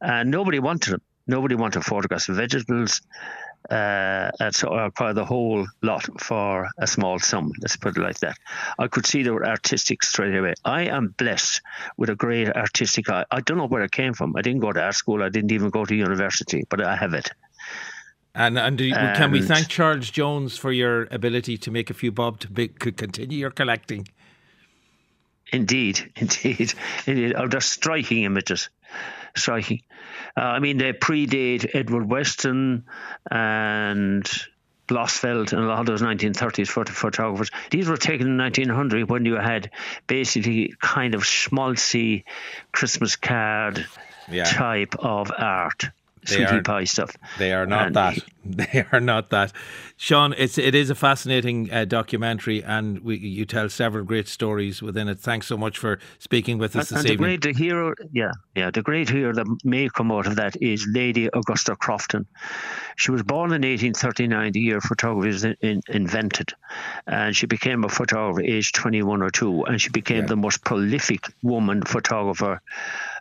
[0.00, 1.02] And nobody wanted them.
[1.26, 3.00] Nobody wanted photographs of vegetables.
[3.68, 7.50] Uh, so I acquired the whole lot for a small sum.
[7.60, 8.36] Let's put it like that.
[8.78, 10.54] I could see they were artistic straight away.
[10.64, 11.62] I am blessed
[11.96, 13.24] with a great artistic eye.
[13.30, 14.36] I don't know where it came from.
[14.36, 15.22] I didn't go to art school.
[15.22, 17.30] I didn't even go to university, but I have it.
[18.38, 21.94] And and do you, can we thank Charles Jones for your ability to make a
[21.94, 24.06] few bob to be, could continue your collecting?
[25.52, 26.74] Indeed, indeed,
[27.06, 27.34] indeed.
[27.34, 28.68] Oh, they're striking images,
[29.36, 29.80] striking.
[30.36, 32.84] Uh, I mean, they predate Edward Weston
[33.30, 34.30] and
[34.86, 37.50] Blossfeldt and a lot of those 1930s photo- photographers.
[37.70, 39.70] These were taken in 1900 when you had
[40.08, 42.24] basically kind of schmaltzy
[42.72, 43.86] Christmas card
[44.30, 44.44] Yeah.
[44.44, 45.84] type of art,
[46.26, 47.16] sweetie are- pie stuff.
[47.38, 48.18] They are not And that.
[48.48, 49.52] They are not that.
[49.96, 54.80] Sean, it's it is a fascinating uh, documentary, and we, you tell several great stories
[54.80, 55.18] within it.
[55.18, 57.40] Thanks so much for speaking with us And, this and the evening.
[57.40, 60.86] great the hero, yeah, yeah, the great hero that may come out of that is
[60.88, 62.24] Lady Augusta Crofton.
[62.94, 66.52] She was born in 1839, the year photography was in, in- invented,
[67.08, 71.26] and she became a photographer aged 21 or two, and she became the most prolific
[71.42, 72.60] woman photographer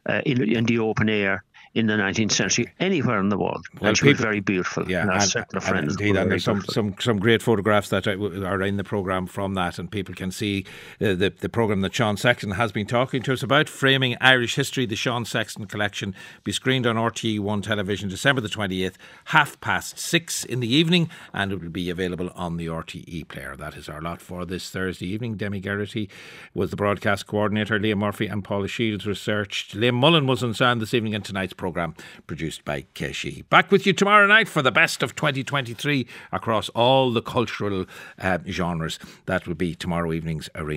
[0.08, 1.44] uh, in, in the open air.
[1.76, 4.90] In the 19th century, anywhere in the world, Well, and she was very beautiful.
[4.90, 8.78] Yeah, and and, and indeed, and there's some, some some great photographs that are in
[8.78, 10.66] the program from that, and people can see
[11.02, 14.56] uh, the the program that Sean Sexton has been talking to us about, framing Irish
[14.56, 14.86] history.
[14.86, 16.16] The Sean Sexton collection
[16.46, 20.74] be screened on RTE One television December the twenty eighth, half past six in the
[20.74, 23.54] evening, and it will be available on the RTE player.
[23.58, 25.36] That is our lot for this Thursday evening.
[25.36, 26.08] Demi Geraghty
[26.54, 27.78] was the broadcast coordinator.
[27.78, 29.76] Liam Murphy and Paula Shields researched.
[29.76, 31.65] Liam Mullen was on sound this evening, and tonight's program
[32.28, 33.48] produced by Keshi.
[33.50, 37.86] Back with you tomorrow night for the best of 2023 across all the cultural
[38.20, 39.00] uh, genres.
[39.26, 40.76] That will be tomorrow evening's arena.